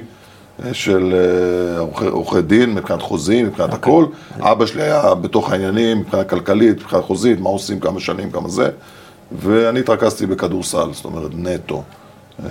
[0.73, 1.79] של אה,
[2.11, 3.93] עורכי- דין, מבחינת חוזים, מבחינת אוקיי.
[3.93, 4.07] הכל.
[4.41, 8.69] אבא שלי היה בתוך העניינים, מבחינה כלכלית, מבחינה חוזית, מה עושים, כמה שנים, כמה זה.
[9.33, 11.83] ואני התרכזתי בכדורסל, זאת אומרת נטו.
[12.45, 12.49] אה,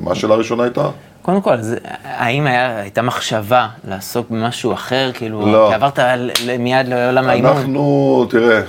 [0.00, 0.88] מה השאלה הראשונה הייתה?
[1.22, 1.74] קודם כל, אז
[2.04, 5.66] האם היה, הייתה מחשבה לעסוק במשהו אחר, כאילו, לא.
[5.68, 5.98] כי עברת
[6.58, 8.60] מיד לעולם האימון, אנחנו, תראה,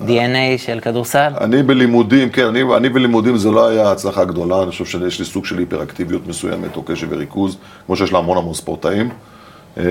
[0.00, 1.32] DNA של כדורסל?
[1.40, 5.24] אני בלימודים, כן, אני, אני בלימודים זה לא היה הצלחה גדולה, אני חושב שיש לי
[5.24, 9.08] סוג של היפראקטיביות מסוימת, או קשב וריכוז, כמו שיש להמון המון ספורטאים.
[9.78, 9.84] אה,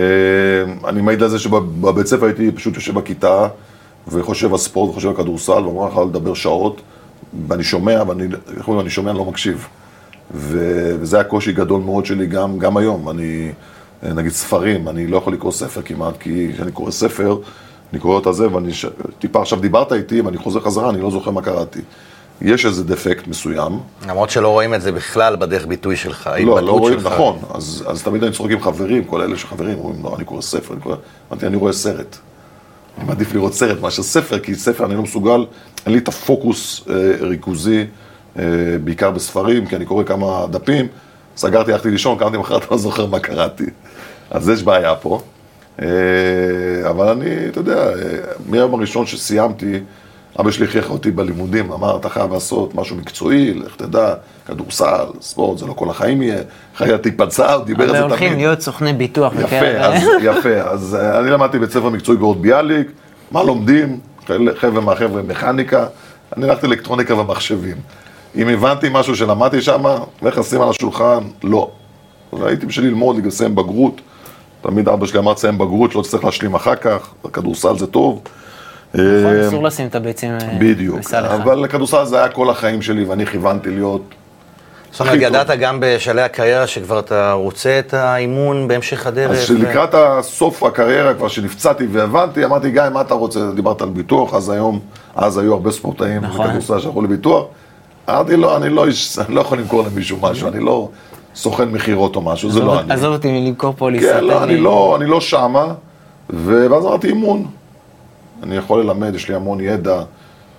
[0.87, 3.47] אני מעיד על זה שבבית ספר הייתי פשוט יושב בכיתה,
[4.07, 6.81] וחושב על ספורט וחושב על כדורסל, ואומר לך לדבר שעות,
[7.47, 8.23] ואני שומע, ואני,
[8.57, 9.67] איך אומרים, אני שומע, אני לא מקשיב.
[10.35, 10.59] ו,
[10.99, 13.09] וזה היה קושי גדול מאוד שלי גם, גם היום.
[13.09, 13.51] אני,
[14.03, 17.37] אה, נגיד ספרים, אני לא יכול לקרוא ספר כמעט, כי כשאני קורא ספר,
[17.93, 18.85] אני קורא אותה זה, ואני ש...
[19.19, 21.79] טיפה עכשיו דיברת איתי, ואני חוזר חזרה, אני לא זוכר מה קראתי.
[22.41, 23.79] יש איזה דפקט מסוים.
[24.07, 27.13] למרות שלא רואים את זה בכלל בדרך ביטוי שלך, לא, לא רואים, שלך.
[27.13, 27.39] נכון.
[27.53, 30.73] אז, אז תמיד אני צוחק עם חברים, כל אלה שחברים, אומרים, לא, אני קורא ספר,
[30.73, 30.95] אני קורא...
[31.31, 32.17] אמרתי, אני רואה סרט.
[32.97, 35.45] אני מעדיף לראות סרט מאשר ספר, כי ספר אני לא מסוגל,
[35.85, 37.85] אין לי את הפוקוס אה, ריכוזי,
[38.39, 38.43] אה,
[38.83, 40.87] בעיקר בספרים, כי אני קורא כמה דפים,
[41.37, 43.65] סגרתי, הלכתי לישון, קמתי מחרת, אני לא זוכר מה קראתי.
[44.31, 45.21] אז יש בעיה פה.
[45.81, 45.87] אה,
[46.89, 47.93] אבל אני, אתה יודע, אה,
[48.49, 49.79] מהיום הראשון שסיימתי,
[50.39, 54.13] אבא שלי הכריח אותי בלימודים, אמר, אתה חייב לעשות משהו מקצועי, לך תדע,
[54.47, 56.39] כדורסל, ספורט, זה לא כל החיים יהיה,
[56.75, 58.09] חייב תיפצע, הוא דיבר על זה תמיד.
[58.09, 59.65] הולכים להיות סוכני ביטוח יפה.
[59.65, 60.61] אז, יפה.
[60.61, 62.91] אז אה, אני למדתי בית ספר מקצועי באורט ביאליק,
[63.31, 63.99] מה לומדים?
[64.55, 65.85] חבר'ה מהחבר'ה מכניקה,
[66.37, 67.77] אני הלכתי אלקטרוניקה ומחשבים.
[68.35, 69.83] אם הבנתי משהו שלמדתי שם,
[70.21, 71.69] לך לשים על השולחן, לא.
[72.33, 74.01] והייתי בשביל ללמוד, לסיים בגרות.
[74.67, 78.21] תמיד אבא שלי אמר תסיים בגרות, לא תצטרך להשלים אחר כך, כדורסל זה טוב.
[78.93, 81.35] נכון, אה, אסור לשים את הביצים אה, בדיוק, בסל אחד.
[81.41, 84.01] אבל כדורסל זה היה כל החיים שלי, ואני כיוונתי להיות
[84.91, 85.35] זאת אומרת, הכי טוב.
[85.35, 89.31] ידעת גם בשלהי הקריירה שכבר אתה רוצה את האימון בהמשך הדרך?
[89.31, 93.39] אז שלקראת סוף הקריירה, כבר שנפצעתי והבנתי, אמרתי, גיא, מה אתה רוצה?
[93.55, 94.79] דיברת על ביטוח, אז היום,
[95.15, 96.45] אז היו הרבה ספורטאים נכון.
[96.47, 97.45] בכדורסל שהלכו לביטוח.
[98.09, 100.89] אמרתי, לא, אני לא, איש- אני לא יכול למכור למישהו משהו, אני לא
[101.37, 102.93] סוכן מכירות או משהו, זה לא אני.
[102.93, 104.09] עזוב אותי מלמכור פוליסות.
[104.11, 105.73] כן, לא, אני לא, אני לא שמה,
[106.29, 107.45] ואז אמרתי אימון.
[108.43, 110.01] אני יכול ללמד, יש לי המון ידע,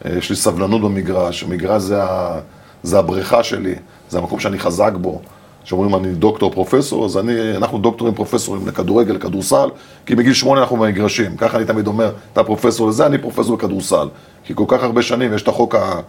[0.05, 2.39] אה, יש לי סבלנות במגרש, המגרש זה, ה-
[2.83, 3.74] זה הבריכה שלי,
[4.11, 5.20] זה המקום שאני חזק בו.
[5.64, 9.68] כשאומרים אני דוקטור פרופסור, אז אני, אנחנו דוקטורים פרופסורים לכדורגל, לכדורסל,
[10.07, 11.37] כי מגיל שמונה אנחנו במגרשים.
[11.37, 14.09] ככה אני תמיד אומר, אתה פרופסור לזה, אני פרופסור לכדורסל.
[14.45, 16.01] כי כל כך הרבה שנים, יש את החוק ה...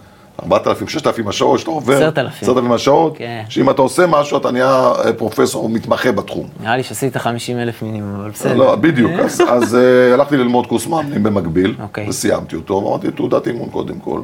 [0.44, 2.44] 4,000, 6,000 השעות שאתה עובר, 10,000.
[2.50, 3.44] 10,000 השעות, כן.
[3.50, 6.48] שאם אתה עושה משהו אתה נהיה אה, פרופסור או מתמחה בתחום.
[6.60, 8.54] נראה לי שעשית 50 אלף מינימום, אבל בסדר.
[8.54, 9.12] לא, בדיוק.
[9.12, 12.10] אז, אז uh, הלכתי ללמוד קורס מאמנים במקביל, אוקיי.
[12.10, 14.22] וסיימתי אותו, אמרתי תעודת אימון קודם כל.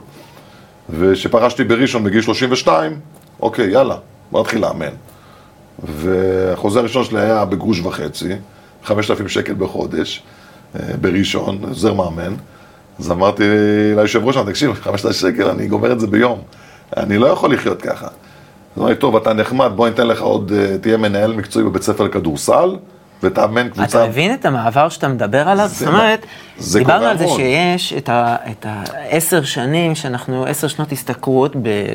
[0.90, 3.00] וכשפרשתי בראשון בגיל 32,
[3.42, 3.96] אוקיי, יאללה,
[4.32, 4.94] בוא נתחיל לאמן.
[5.84, 8.30] והחוזה הראשון שלי היה בגרוש וחצי,
[8.84, 10.24] 5,000 שקל בחודש,
[10.76, 12.36] אה, בראשון, עוזר מאמן.
[13.00, 13.44] אז אמרתי
[13.96, 16.42] ליושב ראש, תקשיב, 5,000 שקל, אני גומר את זה ביום.
[16.98, 18.08] אני לא יכול לחיות ככה.
[18.76, 22.04] אז אמרתי, טוב, אתה נחמד, בוא ניתן לך עוד, אה, תהיה מנהל מקצועי בבית ספר
[22.04, 22.76] לכדורסל,
[23.26, 23.86] ותאמן קבוצה.
[24.04, 25.68] אתה מבין את המעבר שאתה מדבר עליו?
[25.68, 26.26] זאת אומרת,
[26.74, 27.28] דיברנו על זה.
[27.28, 31.52] שיש את העשר שנים, שאנחנו עשר שנות השתכרות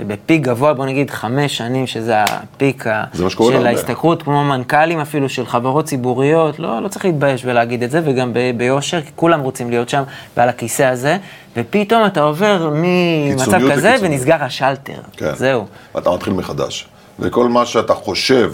[0.06, 2.84] בפיק גבוה, בוא נגיד חמש שנים, שזה הפיק
[3.28, 3.66] של.
[3.66, 8.32] ההשתכרות, כמו מנכ"לים אפילו של חברות ציבוריות, לא, לא צריך להתבייש ולהגיד את זה, וגם
[8.32, 10.02] ב- ביושר, כי כולם רוצים להיות שם
[10.36, 11.16] ועל הכיסא הזה,
[11.56, 13.96] ופתאום אתה עובר ממצב כזה.
[14.00, 15.00] ונסגר השלטר.
[15.16, 15.34] כן.
[15.34, 15.66] זהו.
[15.94, 16.88] ואתה מתחיל מחדש.
[17.18, 18.52] וכל מה שאתה חושב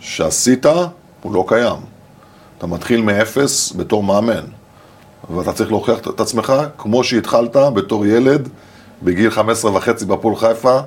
[0.00, 0.66] שעשית,
[1.22, 1.76] הוא לא קיים.
[2.58, 4.44] אתה מתחיל מאפס בתור מאמן.
[5.36, 8.48] ואתה צריך להוכיח את עצמך כמו שהתחלת בתור ילד
[9.02, 10.80] בגיל 15 וחצי בהפועל חיפה,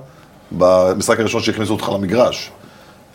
[0.52, 2.52] במשחק הראשון שהכניסו אותך למגרש.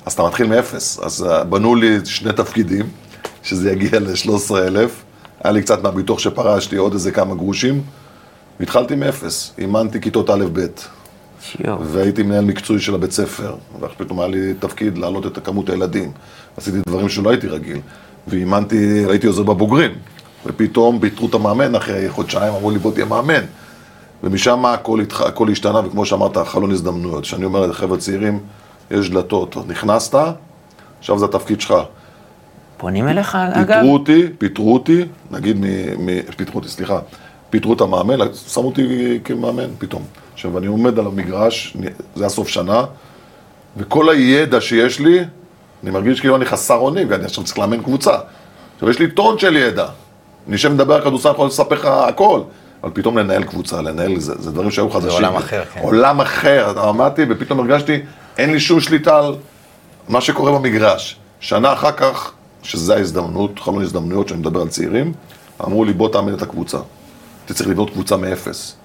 [0.07, 0.99] אז אתה מתחיל מאפס.
[0.99, 2.87] אז אה, בנו לי שני תפקידים,
[3.43, 4.89] שזה יגיע ל-13,000.
[5.45, 7.83] היה לי קצת מהביטוח שפרשתי, עוד איזה כמה גרושים.
[8.61, 9.53] והתחלתי מאפס.
[9.59, 10.98] אימנתי כיתות א'-ב'.
[11.81, 16.13] והייתי מנהל מקצועי של הבית ספר, ואחר פתאום היה לי תפקיד להעלות את כמות הילדים.
[16.57, 17.79] עשיתי דברים שלא הייתי רגיל,
[18.29, 19.91] ואימנתי, הייתי עוזר בבוגרים,
[20.47, 23.45] ופתאום פיטרו את המאמן אחרי חודשיים, אמרו לי בוא תהיה מאמן.
[24.23, 25.21] ומשם הכל, התח...
[25.21, 27.25] הכל השתנה, וכמו שאמרת, חלון הזדמנויות.
[27.25, 28.41] שאני אומר לחבר'ה צעירים,
[28.91, 30.19] יש דלתות, נכנסת,
[30.99, 31.75] עכשיו זה התפקיד שלך.
[32.77, 33.77] פונים אליך, אגב?
[33.77, 35.65] פיטרו אותי, פיטרו אותי, נגיד, מ,
[36.07, 36.99] מ, פיטרו אותי, סליחה,
[37.51, 40.03] פיטרו את המאמן, שמו אותי כמאמן פתאום.
[40.39, 41.77] עכשיו, אני עומד על המגרש,
[42.17, 42.85] זה היה סוף שנה,
[43.77, 45.19] וכל הידע שיש לי,
[45.83, 48.19] אני מרגיש כאילו אני חסר אונים, ואני עכשיו צריך לאמן קבוצה.
[48.75, 49.87] עכשיו, יש לי טון של ידע.
[50.49, 52.41] אני אשב מדבר על כדורסל, אני יכול לספר לך הכל.
[52.83, 55.11] אבל פתאום לנהל קבוצה, לנהל, זה, זה דברים שהיו חדשים.
[55.11, 55.81] עולם אחר, כן.
[55.81, 58.01] עולם אחר, עמדתי, ופתאום הרגשתי,
[58.39, 59.35] אין לי שום שליטה על
[60.09, 61.17] מה שקורה במגרש.
[61.41, 62.33] שנה אחר כך,
[62.63, 65.13] שזה ההזדמנות, חלון הזדמנויות שאני מדבר על צעירים,
[65.65, 66.79] אמרו לי, בוא תאמן את הקבוצה.
[67.45, 68.77] אתה צריך לבנות קבוצה מאפס.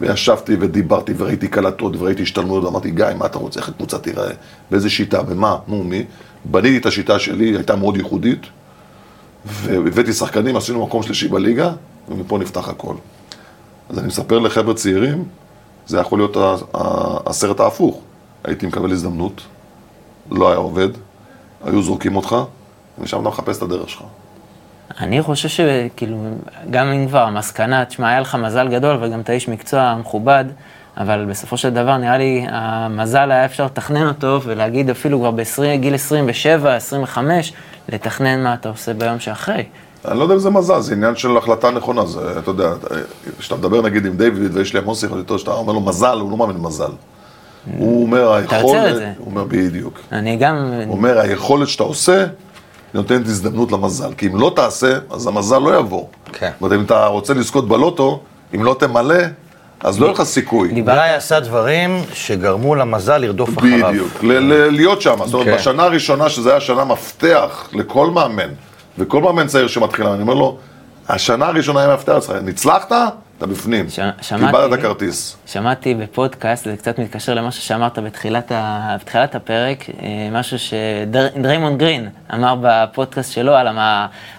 [0.00, 4.30] וישבתי ודיברתי וראיתי קלטות וראיתי השתלמויות, ואמרתי, גיא, מה אתה רוצה, איך הקבוצה תיראה,
[4.70, 6.04] באיזה שיטה, במה, נו, מי.
[6.44, 8.40] בניתי את השיטה שלי, הייתה מאוד ייחודית,
[9.44, 11.72] והבאתי שחקנים, עשינו מקום שלישי בליגה,
[12.08, 12.94] ומפה נפתח הכל.
[13.88, 15.24] אז אני מספר לחבר'ה צעירים,
[15.86, 16.36] זה יכול להיות
[17.26, 18.00] הסרט ההפוך.
[18.44, 19.42] הייתי מקבל הזדמנות,
[20.30, 20.88] לא היה עובד,
[21.64, 22.36] היו זורקים אותך,
[22.98, 24.02] ושם אתה מחפש את הדרך שלך.
[25.00, 26.16] אני חושב שכאילו,
[26.70, 30.44] גם אם כבר המסקנה, תשמע, היה לך מזל גדול וגם אתה איש מקצוע מכובד,
[30.96, 35.94] אבל בסופו של דבר נראה לי המזל היה אפשר לתכנן אותו ולהגיד אפילו כבר בגיל
[35.94, 37.52] 27, 25,
[37.88, 39.64] לתכנן מה אתה עושה ביום שאחרי.
[40.04, 42.68] אני לא יודע אם זה מזל, זה עניין של החלטה נכונה, זה, אתה יודע,
[43.38, 46.30] כשאתה מדבר נגיד עם דיוויד, ויש לי המון שיחות איתו, שאתה אומר לו מזל, הוא
[46.30, 46.90] לא מאמין במזל.
[47.78, 49.12] הוא אומר, היכולת, עוצר את זה.
[49.18, 50.00] הוא אומר, בדיוק.
[50.12, 52.26] אני גם, הוא אומר, היכולת שאתה עושה,
[52.94, 54.14] נותנת הזדמנות למזל.
[54.18, 56.04] כי אם לא תעשה, אז המזל לא יבוא.
[56.32, 56.50] כן.
[56.54, 58.20] זאת אומרת, אם אתה רוצה לזכות בלוטו,
[58.54, 59.14] אם לא תמלא,
[59.80, 60.68] אז לא יהיה לך סיכוי.
[60.68, 63.88] גיא עשה דברים שגרמו למזל לרדוף אחריו.
[63.88, 64.12] בדיוק,
[64.70, 65.16] להיות שם.
[65.24, 65.54] זאת אומרת, כן.
[65.54, 68.48] בשנה הראשונה, שזו הייתה שנה מפתח לכל מאמן,
[68.98, 70.58] וכל מאמן צעיר שמתחיל, אני אומר לו,
[71.08, 72.92] השנה הראשונה היא מפתח אצלך, אם הצלחת,
[73.38, 73.88] אתה בפנים.
[73.90, 74.46] ש- שמעתי.
[74.46, 75.36] קיבלת את הכרטיס.
[75.46, 78.96] שמעתי בפודקאסט, זה קצת מתקשר למשהו שאמרת בתחילת, ה...
[79.00, 83.78] בתחילת הפרק, אה, משהו שדריימונד גרין אמר בפודקאסט שלו על, המ...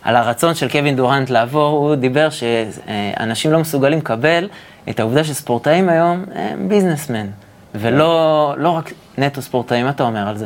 [0.03, 4.49] על הרצון של קווין דורנט לעבור, הוא דיבר שאנשים לא מסוגלים לקבל
[4.89, 7.27] את העובדה שספורטאים היום הם businessmen,
[7.75, 10.45] ולא לא רק נטו ספורטאים, מה אתה אומר על זה?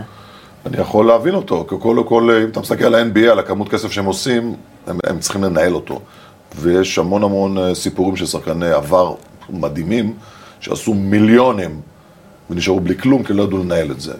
[0.66, 3.92] אני יכול להבין אותו, כי קודם כל, אם אתה מסתכל על ה-NBA, על הכמות כסף
[3.92, 4.56] שהם עושים,
[4.88, 6.02] הם, הם צריכים לנהל אותו.
[6.56, 9.14] ויש המון המון אה, סיפורים של שחקני עבר
[9.50, 10.14] מדהימים,
[10.60, 11.82] שעשו מיליונים,
[12.50, 14.14] ונשארו בלי כלום, כי לא ידעו לנהל את זה.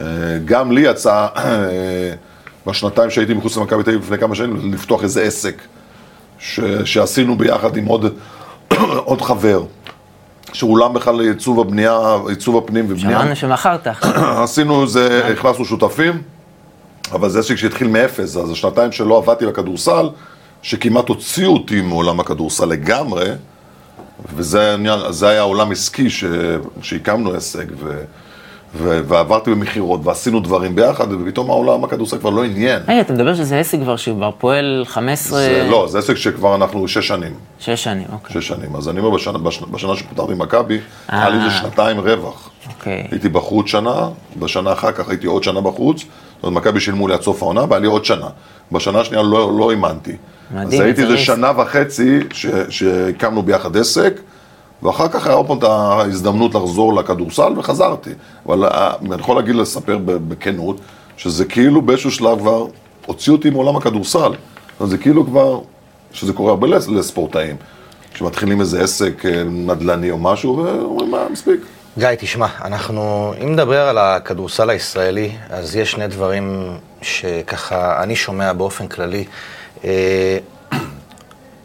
[0.00, 0.04] אה,
[0.44, 2.12] גם לי יצא, אה,
[2.66, 5.62] בשנתיים שהייתי מחוץ למכבי תל אביב לפני כמה שנים, לפתוח איזה עסק
[6.38, 8.14] ש, שעשינו ביחד עם עוד,
[9.04, 9.64] עוד חבר,
[10.52, 11.98] שאולם בכלל לעיצוב הבנייה,
[12.28, 13.18] עיצוב הפנים ובנייה.
[13.18, 13.86] שמענו שמכרת.
[14.44, 16.22] עשינו זה, הכנסנו שותפים,
[17.12, 20.08] אבל זה עסק שהתחיל מאפס, אז השנתיים שלא עבדתי בכדורסל,
[20.64, 23.30] שכמעט הוציאו אותי מעולם הכדורסל לגמרי,
[24.34, 24.76] וזה
[25.10, 26.24] זה היה עולם עסקי ש,
[26.82, 28.04] שהקמנו עסק, ו,
[28.78, 32.82] ועברתי במכירות, ועשינו דברים ביחד, ופתאום העולם הכדורסל כבר לא עניין.
[32.86, 35.38] היי, אתה מדבר שזה עסק כבר שכבר פועל 15...
[35.38, 37.32] זה, לא, זה עסק שכבר אנחנו שש שנים.
[37.60, 38.42] שש שנים, אוקיי.
[38.42, 38.76] שש שנים.
[38.76, 41.50] אז אני אומר, בשנה, בשנה, בשנה שפוטרתי ממכבי, היה לי איזה אה.
[41.50, 42.50] שנתיים רווח.
[42.68, 43.06] אוקיי.
[43.10, 46.08] הייתי בחוץ שנה, בשנה אחר כך הייתי עוד שנה בחוץ, זאת
[46.42, 48.28] אומרת, מכבי שילמו לי עד סוף העונה, והיה לי עוד שנה.
[48.72, 50.16] בשנה השנייה לא, לא אימנתי.
[50.50, 51.18] מדהים, אז הייתי איזה.
[51.18, 52.20] שנה וחצי
[52.68, 54.20] שהקמנו ביחד עסק,
[54.82, 58.10] ואחר כך היה עוד פעם את ההזדמנות לחזור לכדורסל, וחזרתי.
[58.46, 60.76] אבל אה, אני יכול להגיד, לספר בכנות,
[61.16, 62.66] שזה כאילו באיזשהו שלב כבר
[63.06, 64.32] הוציאו אותי מעולם הכדורסל.
[64.84, 65.60] זה כאילו כבר,
[66.12, 67.56] שזה קורה הרבה לס- לספורטאים.
[68.14, 71.60] שמתחילים איזה עסק אה, נדל"ני או משהו, ואומרים, מה, מספיק.
[71.98, 78.52] גיא, תשמע, אנחנו, אם נדבר על הכדורסל הישראלי, אז יש שני דברים שככה אני שומע
[78.52, 79.24] באופן כללי.
[79.84, 80.38] אה,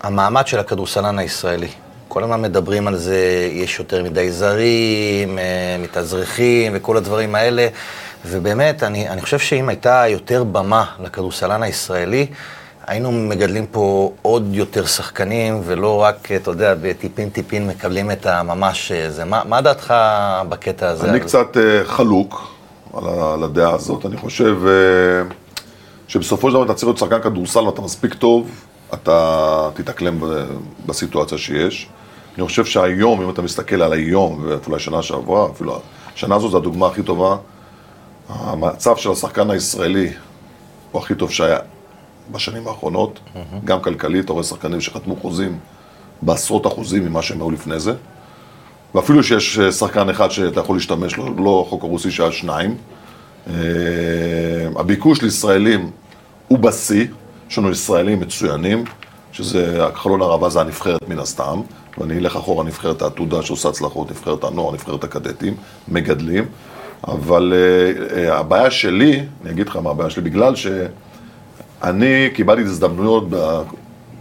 [0.02, 1.68] המעמד של הכדורסלן הישראלי.
[2.10, 7.68] כל הזמן מדברים על זה, יש יותר מדי זרים, אה, מתאזרחים וכל הדברים האלה,
[8.26, 12.28] ובאמת, אני, אני חושב שאם הייתה יותר במה לכדורסלן הישראלי,
[12.88, 19.12] היינו מגדלים פה עוד יותר שחקנים, ולא רק, אתה יודע, בטיפין-טיפין מקבלים את הממש אה,
[19.12, 19.26] זה.
[19.26, 19.94] מה, מה דעתך
[20.50, 21.10] בקטע הזה?
[21.10, 22.48] אני קצת אה, חלוק
[22.94, 23.04] על
[23.34, 24.06] על הדעה הזאת.
[24.06, 24.56] אני חושב
[26.08, 28.50] שבסופו של דבר אתה צריך להיות שחקן כדורסל ואתה מספיק טוב,
[28.94, 30.20] אתה תתאקלם
[30.86, 31.90] בסיטואציה שיש.
[32.38, 35.80] אני חושב שהיום, אם אתה מסתכל על היום, ואולי שנה שעברה, אפילו
[36.16, 37.38] השנה הזאת זו הדוגמה הכי טובה,
[38.30, 40.12] המצב של השחקן הישראלי
[40.92, 41.60] הוא הכי טוב שהיה
[42.32, 43.20] בשנים האחרונות,
[43.66, 45.60] גם כלכלית, אתה רואה שחקנים שחתמו חוזים
[46.22, 47.94] בעשרות אחוזים ממה שהם היו לפני זה.
[48.96, 52.76] ואפילו שיש אה, שחקן אחד שאתה יכול להשתמש לו, לא החוק הרוסי שהיה שניים.
[53.48, 53.54] אה,
[54.76, 55.92] הביקוש לישראלים
[56.48, 57.06] הוא בשיא,
[57.50, 58.84] יש לנו ישראלים מצוינים,
[59.32, 61.62] שזה, חלון הערבה זה הנבחרת מן הסתם,
[61.98, 65.54] ואני אלך אחורה, נבחרת העתודה שעושה הצלחות, נבחרת הנוער, נבחרת הקדטים,
[65.88, 66.46] מגדלים,
[67.08, 73.28] אבל אה, אה, הבעיה שלי, אני אגיד לך מה הבעיה שלי, בגלל שאני קיבלתי הזדמנויות,
[73.30, 73.62] ב-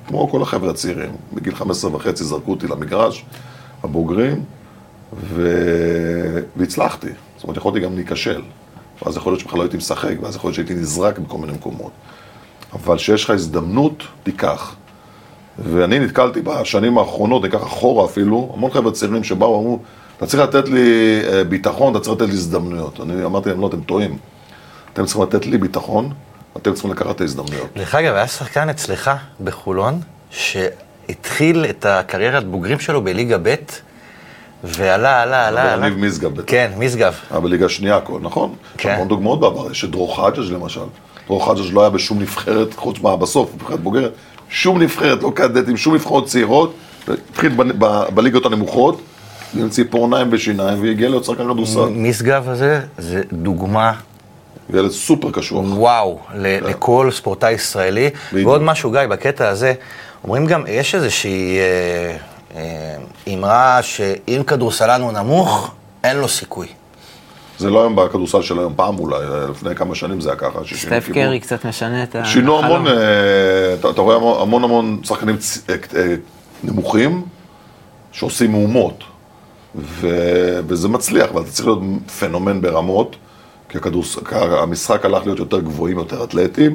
[0.07, 3.25] כמו כל החבר'ה הצעירים, בגיל 15 וחצי זרקו אותי למגרש,
[3.83, 4.45] הבוגרים,
[5.23, 5.51] ו...
[6.57, 7.09] והצלחתי.
[7.37, 8.43] זאת אומרת, יכולתי גם להיכשל.
[9.03, 11.91] ואז יכול להיות שבכלל לא הייתי משחק, ואז יכול להיות שהייתי נזרק בכל מיני מקומות.
[12.73, 14.75] אבל כשיש לך הזדמנות, תיקח.
[15.59, 19.79] ואני נתקלתי בשנים האחרונות, ניקח אחורה אפילו, המון חבר'ה צעירים שבאו ואמרו,
[20.17, 23.01] אתה צריך לתת לי אה, ביטחון, אתה צריך לתת לי הזדמנויות.
[23.01, 24.19] אני אמרתי להם, לא, אתם טועים.
[24.93, 26.13] אתם צריכים לתת לי ביטחון,
[26.57, 27.69] אתם צריכים לקחת את ההזדמנויות.
[27.77, 29.11] דרך אגב, היה שחקן אצלך
[29.41, 30.01] בחולון,
[30.31, 33.55] שהתחיל את הקריירת בוגרים שלו בליגה ב',
[34.65, 35.87] ועלה, עלה, עלה, אבל.
[35.87, 36.41] יניב משגב.
[36.41, 37.15] כן, משגב.
[37.31, 38.55] היה בליגה שנייה הכל, נכון?
[38.77, 38.95] יש כן.
[38.95, 40.81] המון דוגמאות בעבר, יש את דרור חג'ג' למשל.
[41.29, 44.13] דרור חג'ג' לא היה בשום נבחרת, חוץ מה בסוף, נבחרת בוגרת,
[44.51, 46.75] שום נבחרת, לא קדטים, שום נבחרות צעירות,
[47.31, 47.53] התחיל
[48.15, 49.01] בליגות הנמוכות,
[49.57, 51.85] עם ציפורניים ושיניים, והגיע להיות שחקן כדורסל.
[51.91, 53.93] משגב הזה, זה דוגמה,
[54.75, 55.65] ילד סופר קשוח.
[55.69, 58.11] וואו, ל- לכל ספורטאי ישראלי.
[58.33, 58.49] בדיוק.
[58.49, 59.75] ועוד משהו, גיא, בקטע הזה,
[60.25, 62.17] אומרים גם, יש איזושהי אה,
[62.57, 62.97] אה,
[63.35, 65.71] אמרה שאם כדורסלן הוא נמוך,
[66.05, 66.67] אין לו סיכוי.
[67.59, 69.17] זה לא היום בכדורסל של היום, פעם אולי,
[69.51, 70.59] לפני כמה שנים זה היה ככה.
[70.75, 71.09] סטף.
[71.15, 72.27] קרי קצת משנה את החלום.
[72.27, 72.95] שינו המון, אה,
[73.81, 76.15] אתה אתה רואה המון- המון המון שחקנים צ- אה, אה,
[76.65, 77.23] נמוכים
[78.13, 79.05] שעושים מהומות,
[79.75, 81.81] ו- וזה מצליח, אבל אתה צריך להיות
[82.21, 83.17] פנומן ברמות,
[83.69, 83.79] כי
[84.29, 86.75] כי המשחק הלך להיות יותר גבוהים, יותר אתלטיים,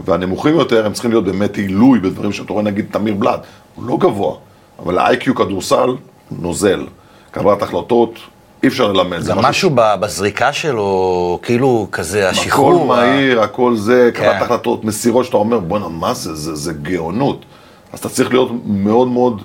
[0.00, 3.40] והנמוכים יותר הם צריכים להיות באמת עילוי בדברים שאתה רואה נגיד תמיר בלאט,
[3.74, 4.36] הוא לא גבוה,
[4.78, 5.88] אבל ה-IQ כדורסל
[6.30, 6.86] נוזל,
[7.30, 8.18] קבלת החלטות,
[8.64, 9.20] אי אפשר ללמד.
[9.20, 12.74] זה גם משהו ב- בזריקה שלו, כאילו כזה השחרור.
[12.74, 14.20] הכל מהיר, הכל זה, כן.
[14.20, 16.34] קבלת החלטות, מסירות שאתה אומר, בואנה, מה זה?
[16.34, 17.44] זה, זה גאונות.
[17.92, 19.42] אז אתה צריך להיות מאוד מאוד,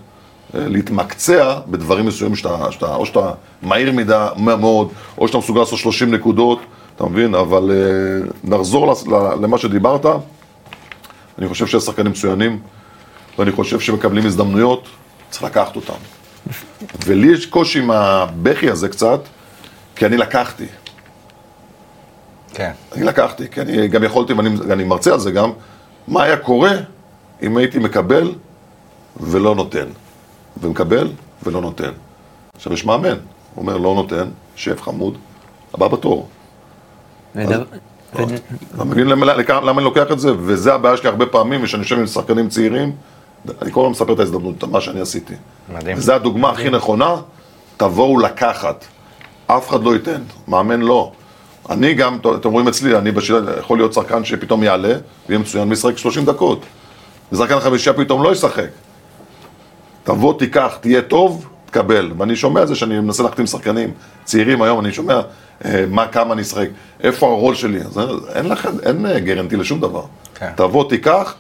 [0.56, 5.80] אה, להתמקצע בדברים מסוימים שאתה, שאתה, או שאתה מהיר מדי מאוד, או שאתה מסוגל לעשות
[5.80, 6.60] 30 נקודות,
[6.96, 7.36] אתה מבין?
[7.36, 8.94] אבל אה, נחזור
[9.42, 10.06] למה שדיברת,
[11.40, 12.60] אני חושב שיש שחקנים מצוינים,
[13.40, 14.88] ואני חושב שמקבלים הזדמנויות,
[15.30, 16.19] צריך לקחת אותם.
[17.06, 19.20] ולי יש קושי עם הבכי הזה קצת,
[19.96, 20.66] כי אני לקחתי.
[22.54, 22.72] כן.
[22.96, 25.52] אני לקחתי, כי אני גם יכולתי, ואני אני מרצה על זה גם,
[26.08, 26.72] מה היה קורה
[27.42, 28.34] אם הייתי מקבל
[29.20, 29.86] ולא נותן.
[30.62, 31.12] ומקבל
[31.44, 31.92] ולא נותן.
[32.56, 33.18] עכשיו, יש מאמן,
[33.58, 35.18] אומר, לא נותן, שף חמוד,
[35.74, 36.28] הבא בתור.
[37.36, 37.64] ודבר-
[38.76, 39.34] אתה מבין למה,
[39.72, 40.32] אני לוקח את זה?
[40.40, 42.96] וזה הבעיה שלי הרבה פעמים, כשאני יושב עם שחקנים צעירים,
[43.62, 45.34] אני כל הזמן מספר את ההזדמנות, מה שאני עשיתי.
[45.74, 45.98] מדהים.
[45.98, 47.16] וזו הדוגמה הכי נכונה,
[47.78, 48.86] תבואו לקחת.
[49.48, 51.12] אף אחד לא ייתן, מאמן לא.
[51.70, 54.94] אני גם, אתם רואים אצלי, אני בשביל, יכול להיות שחקן שפתאום יעלה,
[55.30, 56.66] ויהיה מצוין וישחק 30 דקות.
[57.32, 58.70] ושחקן חמישייה פתאום לא ישחק.
[60.04, 62.12] תבוא, תיקח, תהיה טוב, תקבל.
[62.18, 63.92] ואני שומע את זה שאני מנסה להחתים שחקנים
[64.24, 65.22] צעירים היום, אני שומע
[65.66, 66.68] אה, מה, כמה אני אשחק,
[67.04, 67.82] איפה הרול שלי.
[67.82, 68.00] אז
[68.34, 70.04] אין לכם, אין אה, גרנטי לשום דבר.
[70.36, 70.52] כן.
[70.56, 71.36] תבוא, תיקח,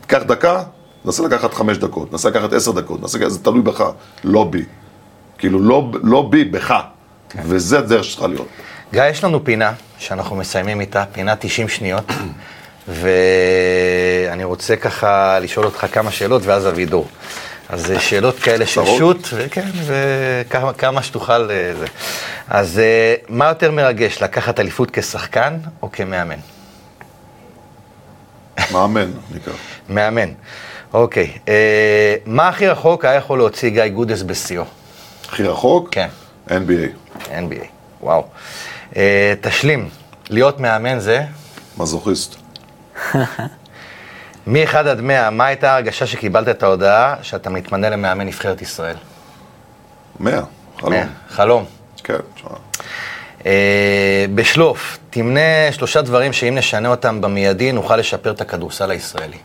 [0.00, 0.62] תיקח דקה,
[1.08, 3.84] נסה לקחת חמש דקות, נסה לקחת עשר דקות, נסה, זה תלוי בך,
[4.24, 4.64] לא בי.
[5.38, 6.74] כאילו, לא, לא בי, בך.
[7.44, 8.46] וזה הדרך שצריכה להיות.
[8.92, 12.04] גיא, יש לנו פינה שאנחנו מסיימים איתה, פינה 90 שניות,
[12.88, 17.08] ואני רוצה ככה לשאול אותך כמה שאלות, ואז אבידור.
[17.68, 18.84] אז שאלות כאלה של?
[18.98, 21.50] שוט, וכן, וכמה כמה שתוכל...
[21.50, 21.86] אה, זה.
[22.48, 26.38] אז אה, מה יותר מרגש, לקחת אליפות כשחקן או כמאמן?
[28.72, 29.52] מאמן, נקרא.
[29.88, 30.28] מאמן.
[30.92, 31.38] אוקיי.
[31.48, 34.64] אה, מה הכי רחוק היה יכול להוציא גיא גודס בשיאו?
[35.28, 35.88] הכי רחוק?
[35.90, 36.08] כן.
[36.48, 37.16] NBA.
[37.28, 37.64] NBA.
[38.00, 38.24] וואו.
[38.96, 39.88] אה, תשלים,
[40.30, 41.24] להיות מאמן זה?
[41.78, 42.34] מזוכיסט.
[44.46, 48.96] מ-1 עד 100, מה הייתה ההרגשה שקיבלת את ההודעה שאתה מתמנה למאמן נבחרת ישראל?
[50.20, 50.42] 100.
[50.78, 50.92] חלום.
[50.92, 51.04] 100.
[51.28, 51.64] חלום.
[52.04, 52.50] כן, תשמע.
[53.46, 59.38] אה, בשלוף, תמנה שלושה דברים שאם נשנה אותם במיידי, נוכל לשפר את הכדורסל הישראלי.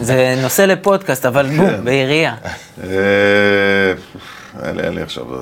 [0.00, 1.56] זה נושא לפודקאסט, אבל כן.
[1.56, 2.34] בום, בעירייה.
[2.84, 2.88] אה,
[4.64, 5.34] אין לי, עכשיו...
[5.34, 5.40] אה,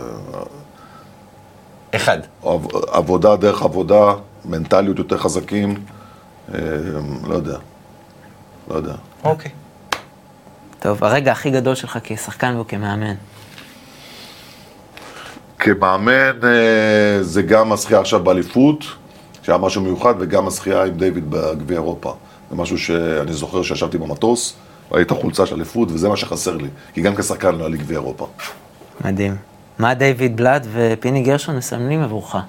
[1.97, 2.19] אחד.
[2.45, 4.13] עב- עבודה דרך עבודה,
[4.45, 5.75] מנטליות יותר חזקים,
[6.55, 6.59] אה,
[7.27, 7.57] לא יודע.
[8.69, 8.95] לא יודע.
[9.25, 9.51] אוקיי.
[10.81, 13.15] טוב, הרגע הכי גדול שלך כשחקן וכמאמן.
[15.59, 16.41] כמאמן
[17.21, 18.85] זה גם הזכייה עכשיו באליפות,
[19.43, 22.15] שהיה משהו מיוחד, וגם הזכייה עם דיוויד בגביע אירופה.
[22.55, 24.55] זה משהו שאני זוכר שישבתי במטוס,
[24.93, 26.69] ראיתי חולצה של אליפות, וזה מה שחסר לי.
[26.95, 28.27] כי גם כשחקן לא היה לי גביע אירופה.
[29.05, 29.37] מדהים.
[29.79, 32.35] מה דיוויד בלאט ופיני גרשון מסמלים עבורך?
[32.35, 32.41] אה,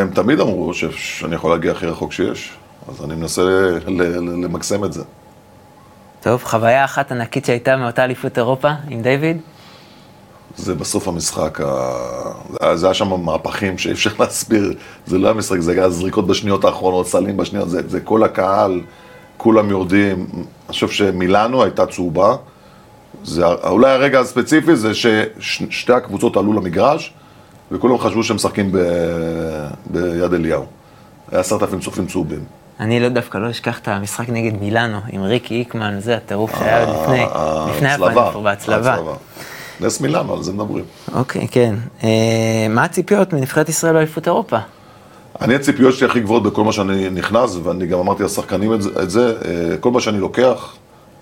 [0.00, 2.52] הם תמיד אמרו שאני יכול להגיע הכי רחוק שיש,
[2.88, 3.42] אז אני מנסה
[4.42, 5.02] למקסם את זה.
[6.20, 9.40] טוב, חוויה אחת ענקית שהייתה מאותה אליפות אירופה עם דיוויד?
[10.56, 14.72] זה בסוף המשחק, ה- זה היה שם מהפכים שאי אפשר להסביר,
[15.06, 18.80] זה לא היה משחק, זה היה זריקות בשניות האחרונות, סלים בשניות, זה, זה כל הקהל,
[19.36, 20.26] כולם יורדים.
[20.34, 22.36] אני חושב שמילאנו הייתה צהובה.
[23.24, 27.12] זה, אולי הרגע הספציפי זה ששתי הקבוצות עלו למגרש,
[27.72, 28.78] וכולם חשבו שהם משחקים ב,
[29.86, 30.64] ביד אליהו.
[31.32, 32.44] היה עשרת אלפים צופים צהובים.
[32.80, 36.82] אני לא דווקא לא אשכח את המשחק נגד מילאנו, עם ריקי איקמן, זה הטירוף שהיה
[36.82, 37.88] לפני, ה- לפני
[38.32, 38.96] פה בהצלבה.
[39.80, 40.84] נס מילאנו, על זה מדברים.
[41.14, 41.74] אוקיי, כן.
[42.04, 44.58] אה, מה הציפיות מנבחרת ישראל באליפות אירופה?
[45.40, 48.90] אני הציפיות שלי הכי גבוהות בכל מה שאני נכנס, ואני גם אמרתי לשחקנים את זה,
[49.02, 50.74] את זה אה, כל מה שאני לוקח,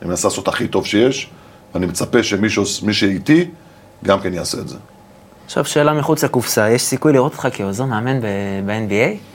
[0.02, 1.30] אני מנסה לעשות הכי טוב שיש,
[1.74, 3.48] ואני מצפה שמי שאיתי,
[4.04, 4.76] גם כן יעשה את זה.
[5.44, 8.24] עכשיו שאלה מחוץ לקופסה, יש סיכוי לראות אותך כעוזר מאמן ב-
[8.66, 9.31] ב-NBA?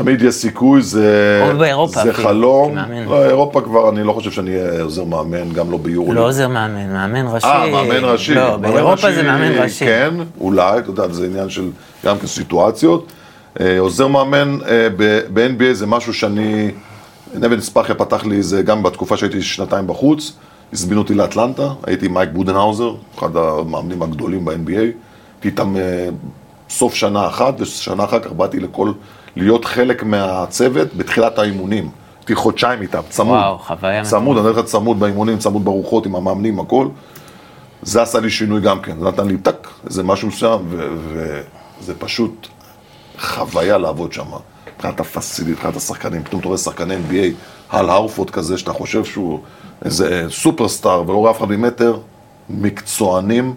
[0.00, 2.72] תמיד יש סיכוי, זה, או באירופה זה אפילו, חלום.
[2.72, 3.04] כמאמן.
[3.04, 6.12] לא, אירופה כבר, אני לא חושב שאני אהיה עוזר מאמן, גם לא ביורו.
[6.12, 7.46] לא עוזר מאמן, מאמן ראשי.
[7.46, 8.34] אה, מאמן ראשי.
[8.34, 9.84] לא, מאמן באירופה ראשי, זה מאמן ראשי.
[9.84, 11.70] כן, אולי, אתה יודע, זה עניין של
[12.04, 13.06] גם כן סיטואציות.
[13.60, 14.88] אה, עוזר מאמן אה,
[15.32, 16.70] ב-NBA זה משהו שאני,
[17.34, 20.32] נבן ספחיה פתח לי זה גם בתקופה שהייתי שנתיים בחוץ,
[20.72, 24.94] הזמינו אותי לאטלנטה, הייתי מייק בודנהאוזר, אחד המאמנים הגדולים ב-NBA, הייתי
[25.44, 26.08] איתם אה,
[26.70, 28.92] סוף שנה אחת, ושנה אחר כך באתי לכל,
[29.36, 31.90] להיות חלק מהצוות בתחילת האימונים.
[32.18, 33.38] הייתי חודשיים איתם, צמוד.
[33.38, 36.88] וואו, חוויה צמוד, אני אומר לך צמוד באימונים, צמוד ברוחות, עם המאמנים, הכל.
[37.82, 40.30] זה עשה לי שינוי גם כן, זה נתן לי טק, איזה משהו
[40.68, 40.88] ו-
[41.80, 42.48] וזה פשוט
[43.18, 44.24] חוויה לעבוד שם.
[44.74, 47.34] מבחינת ה facility, מבחינת השחקנים, פתאום אתה רואה שחקני NBA,
[47.70, 49.40] אל הורפורד כזה, שאתה חושב שהוא
[49.84, 51.98] איזה superstar ולא רואה אף אחד ממטר,
[52.50, 53.54] מקצוענים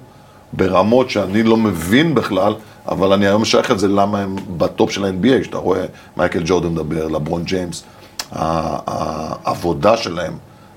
[0.54, 2.54] ברמות שאני לא מבין בכלל,
[2.88, 5.86] אבל אני היום משייך את זה למה הם ב top של ה-NBA, שאתה רואה
[6.18, 7.84] מייקל ג'ורדן מדבר, לברון ג'יימס,
[8.32, 10.34] העבודה שלהם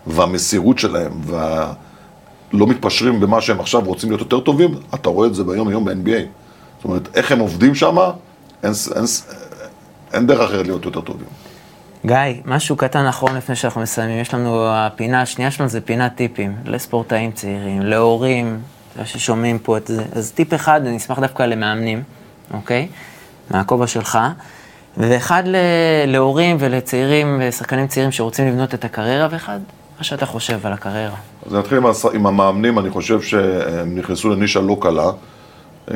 [0.06, 1.72] והמסירות שלהם, וה...
[2.52, 5.84] לא מתפשרים במה שהם עכשיו רוצים להיות יותר טובים, אתה רואה את זה ביום יום
[5.84, 6.26] ב-NBA.
[6.76, 7.96] זאת אומרת, איך הם עובדים שם,
[8.62, 9.04] אין, אין,
[10.12, 11.26] אין דרך אחרת להיות יותר טובים.
[12.06, 14.20] גיא, משהו קטן אחרון לפני שאנחנו מסיימים.
[14.20, 18.60] יש לנו, הפינה השנייה שלנו זה פינת טיפים לספורטאים צעירים, להורים
[19.04, 20.04] ששומעים פה את זה.
[20.12, 22.02] אז טיפ אחד, אני אשמח דווקא למאמנים,
[22.54, 22.88] אוקיי?
[23.50, 24.18] מהכובע שלך.
[24.96, 25.42] ואחד
[26.06, 29.58] להורים ולצעירים ושחקנים צעירים שרוצים לבנות את הקריירה, ואחד
[29.98, 31.16] מה שאתה חושב על הקריירה.
[31.46, 32.04] אז נתחיל עם, הס...
[32.04, 35.10] עם המאמנים, אני חושב שהם נכנסו לנישה לא קלה.
[35.88, 35.92] Uh,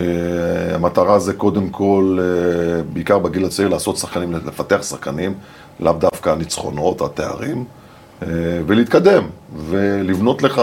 [0.75, 5.35] המטרה זה קודם כל, uh, בעיקר בגיל הצעיר, לעשות שחקנים, לפתח שחקנים,
[5.81, 7.65] לאו דווקא הניצחונות, התארים,
[8.21, 8.25] uh,
[8.67, 9.25] ולהתקדם,
[9.57, 10.63] ולבנות לך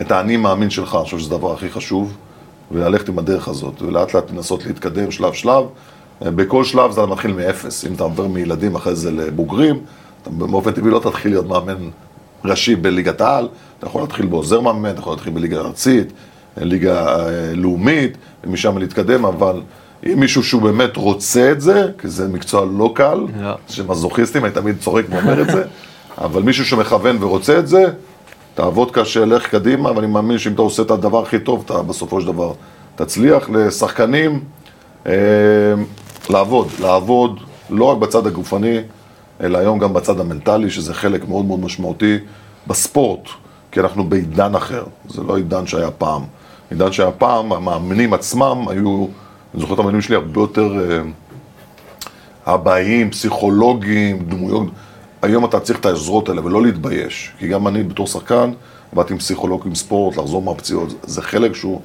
[0.00, 2.16] את האני מאמין שלך, אני חושב שזה הדבר הכי חשוב,
[2.70, 5.64] וללכת עם הדרך הזאת, ולאט לאט לנסות להתקדם שלב שלב.
[6.22, 9.80] בכל שלב זה מתחיל מאפס, אם אתה עובר מילדים אחרי זה לבוגרים,
[10.22, 11.90] אתה באופן טבעי לא תתחיל להיות מאמן
[12.44, 13.48] ראשי בליגת העל,
[13.78, 16.12] אתה יכול להתחיל בעוזר מאמן, אתה יכול להתחיל בליגה ארצית,
[16.56, 19.60] ליגה אה, לאומית, ומשם להתקדם, אבל
[20.06, 23.54] אם מישהו שהוא באמת רוצה את זה, כי זה מקצוע לא קל, לא.
[23.68, 25.64] שמזוכיסטים, אני תמיד צוחק ואומר את זה,
[26.24, 27.84] אבל מישהו שמכוון ורוצה את זה,
[28.54, 32.20] תעבוד קשה, לך קדימה, ואני מאמין שאם אתה עושה את הדבר הכי טוב, אתה בסופו
[32.20, 32.52] של דבר
[32.94, 33.50] תצליח.
[33.50, 34.40] לשחקנים,
[35.06, 35.12] אה,
[36.30, 37.40] לעבוד, לעבוד
[37.70, 38.78] לא רק בצד הגופני,
[39.40, 42.18] אלא היום גם בצד המנטלי, שזה חלק מאוד מאוד משמעותי
[42.66, 43.28] בספורט,
[43.72, 46.22] כי אנחנו בעידן אחר, זה לא עידן שהיה פעם.
[46.70, 49.06] עידן שהיה פעם, המאמנים עצמם היו,
[49.54, 50.90] אני זוכר את המאמנים שלי הרבה יותר
[52.46, 54.66] אה, אבאיים, פסיכולוגיים, דמויות.
[55.22, 58.50] היום אתה צריך את העזרות האלה ולא להתבייש, כי גם אני בתור שחקן,
[58.92, 61.80] עבדתי עם פסיכולוג עם ספורט, לחזור מהפציעות, זה חלק שהוא...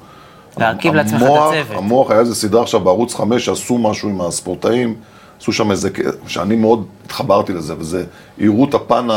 [0.57, 1.77] להרכיב לעצמך את הצוות.
[1.77, 4.95] המוח, היה איזה סדרה עכשיו בערוץ 5 שעשו משהו עם הספורטאים,
[5.41, 5.89] עשו שם איזה,
[6.27, 8.03] שאני מאוד התחברתי לזה, וזה
[8.41, 9.07] הראו את הפן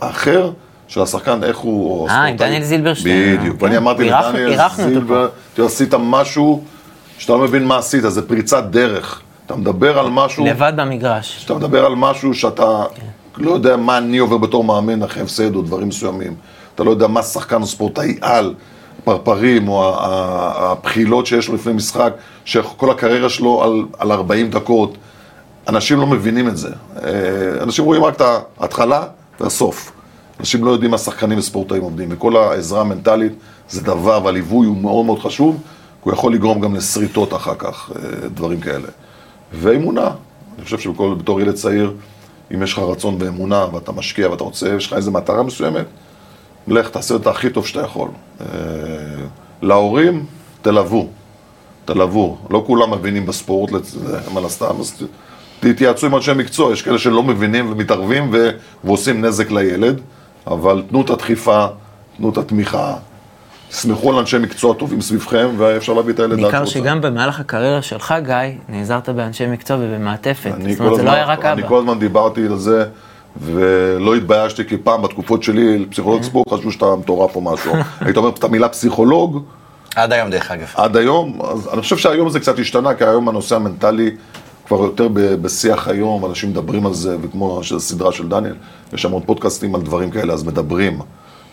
[0.00, 0.50] האחר
[0.88, 2.36] של השחקן, איך הוא, או אה, עם.
[2.36, 3.64] דניאל זילברשטיין, בדיוק, כן.
[3.64, 6.62] ואני אמרתי אירחנו- לדניאל אירחנו אותו זילבר, תראה, עשית משהו
[7.18, 9.20] שאתה לא מבין מה עשית, זה פריצת דרך.
[9.46, 10.46] אתה מדבר על משהו...
[10.46, 11.36] לבד במגרש.
[11.36, 12.84] כשאתה מדבר על משהו שאתה
[13.38, 16.34] לא יודע מה אני עובר בתור מאמן אחרי הפסד או דברים מסוימים,
[16.74, 18.54] אתה לא יודע מה שחקן או ספורטאי על,
[19.04, 22.12] פרפרים או הבחילות שיש לו לפני משחק,
[22.44, 24.96] שכל הקריירה שלו על, על 40 דקות,
[25.68, 26.68] אנשים לא מבינים את זה.
[26.68, 28.22] אה, אנשים רואים רק את
[28.58, 29.04] ההתחלה
[29.40, 29.92] והסוף.
[30.40, 33.32] אנשים לא יודעים מה שחקנים וספורטאים עובדים, וכל העזרה המנטלית
[33.68, 35.62] זה דבר, והליווי הוא מאוד מאוד חשוב, כי
[36.02, 38.88] הוא יכול לגרום גם לשריטות אחר כך, אה, דברים כאלה.
[39.52, 40.10] ואמונה,
[40.56, 41.92] אני חושב שבתור ילד צעיר,
[42.54, 45.86] אם יש לך רצון ואמונה, ואתה משקיע ואתה רוצה, יש לך איזו מטרה מסוימת,
[46.68, 48.08] לך, תעשה את הכי טוב שאתה יכול.
[48.40, 48.46] אה,
[49.62, 50.24] להורים,
[50.62, 51.08] תלוו.
[51.84, 52.36] תלוו.
[52.50, 53.70] לא כולם מבינים בספורט,
[54.34, 55.02] מן הסתם, אז
[55.60, 58.34] תתייעצו עם אנשי מקצוע, יש כאלה שלא מבינים ומתערבים
[58.84, 60.00] ועושים נזק לילד,
[60.46, 61.66] אבל תנו את הדחיפה,
[62.16, 62.94] תנו את התמיכה,
[63.70, 66.70] תסמכו על אנשי מקצוע טובים סביבכם, ואפשר להביא את הילד לאן בעיקר רוצה.
[66.70, 68.34] שגם במהלך הקריירה שלך, גיא,
[68.68, 70.50] נעזרת באנשי מקצוע ובמעטפת.
[70.54, 71.68] אני זאת אומרת, זה לא היה רק הזמן- אני אבא.
[71.68, 72.84] כל הזמן דיברתי על זה,
[73.42, 77.72] ולא התביישתי, כי פעם בתקופות שלי, פסיכולוג ספורט חשבו שאתה מטורף או משהו.
[78.00, 79.42] היית אומר את המילה פסיכולוג,
[79.96, 80.66] עד היום, דרך אגב.
[80.74, 84.10] עד היום, אז אני חושב שהיום זה קצת השתנה, כי היום הנושא המנטלי
[84.66, 85.08] כבר יותר
[85.42, 88.54] בשיח היום, אנשים מדברים על זה, וכמו הסדרה של דניאל,
[88.92, 90.98] יש המון פודקאסטים על דברים כאלה, אז מדברים.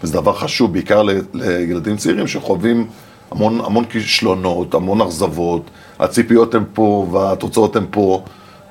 [0.04, 2.88] וזה דבר חשוב, בעיקר לילדים צעירים שחווים
[3.32, 8.24] המון, המון כישלונות, המון אכזבות, הציפיות הן פה והתוצאות הן פה,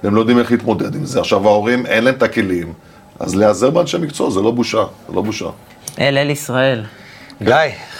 [0.03, 1.21] והם לא יודעים איך להתמודד עם זה.
[1.21, 2.73] עכשיו ההורים, אין להם את הכלים,
[3.21, 5.49] אז להיעזר באנשי מקצוע זה לא בושה, זה לא בושה.
[6.01, 6.85] אל אל ישראל.
[7.43, 7.55] גיא,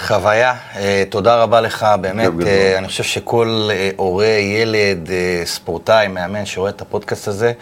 [0.07, 2.47] חוויה, אה, תודה רבה לך, באמת, גדול.
[2.47, 5.09] אה, אני חושב שכל אה, הורה, ילד,
[5.45, 7.53] ספורטאי, מאמן שרואה את הפודקאסט הזה,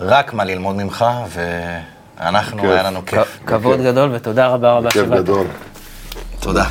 [0.00, 1.93] רק מה ללמוד ממך, ואנחנו,
[2.60, 2.70] כיף.
[2.70, 3.38] היה לנו כיף.
[3.46, 5.18] כבוד גדול ותודה רבה רבה כיף שבאת.
[5.22, 5.46] גדול.
[6.40, 6.64] תודה.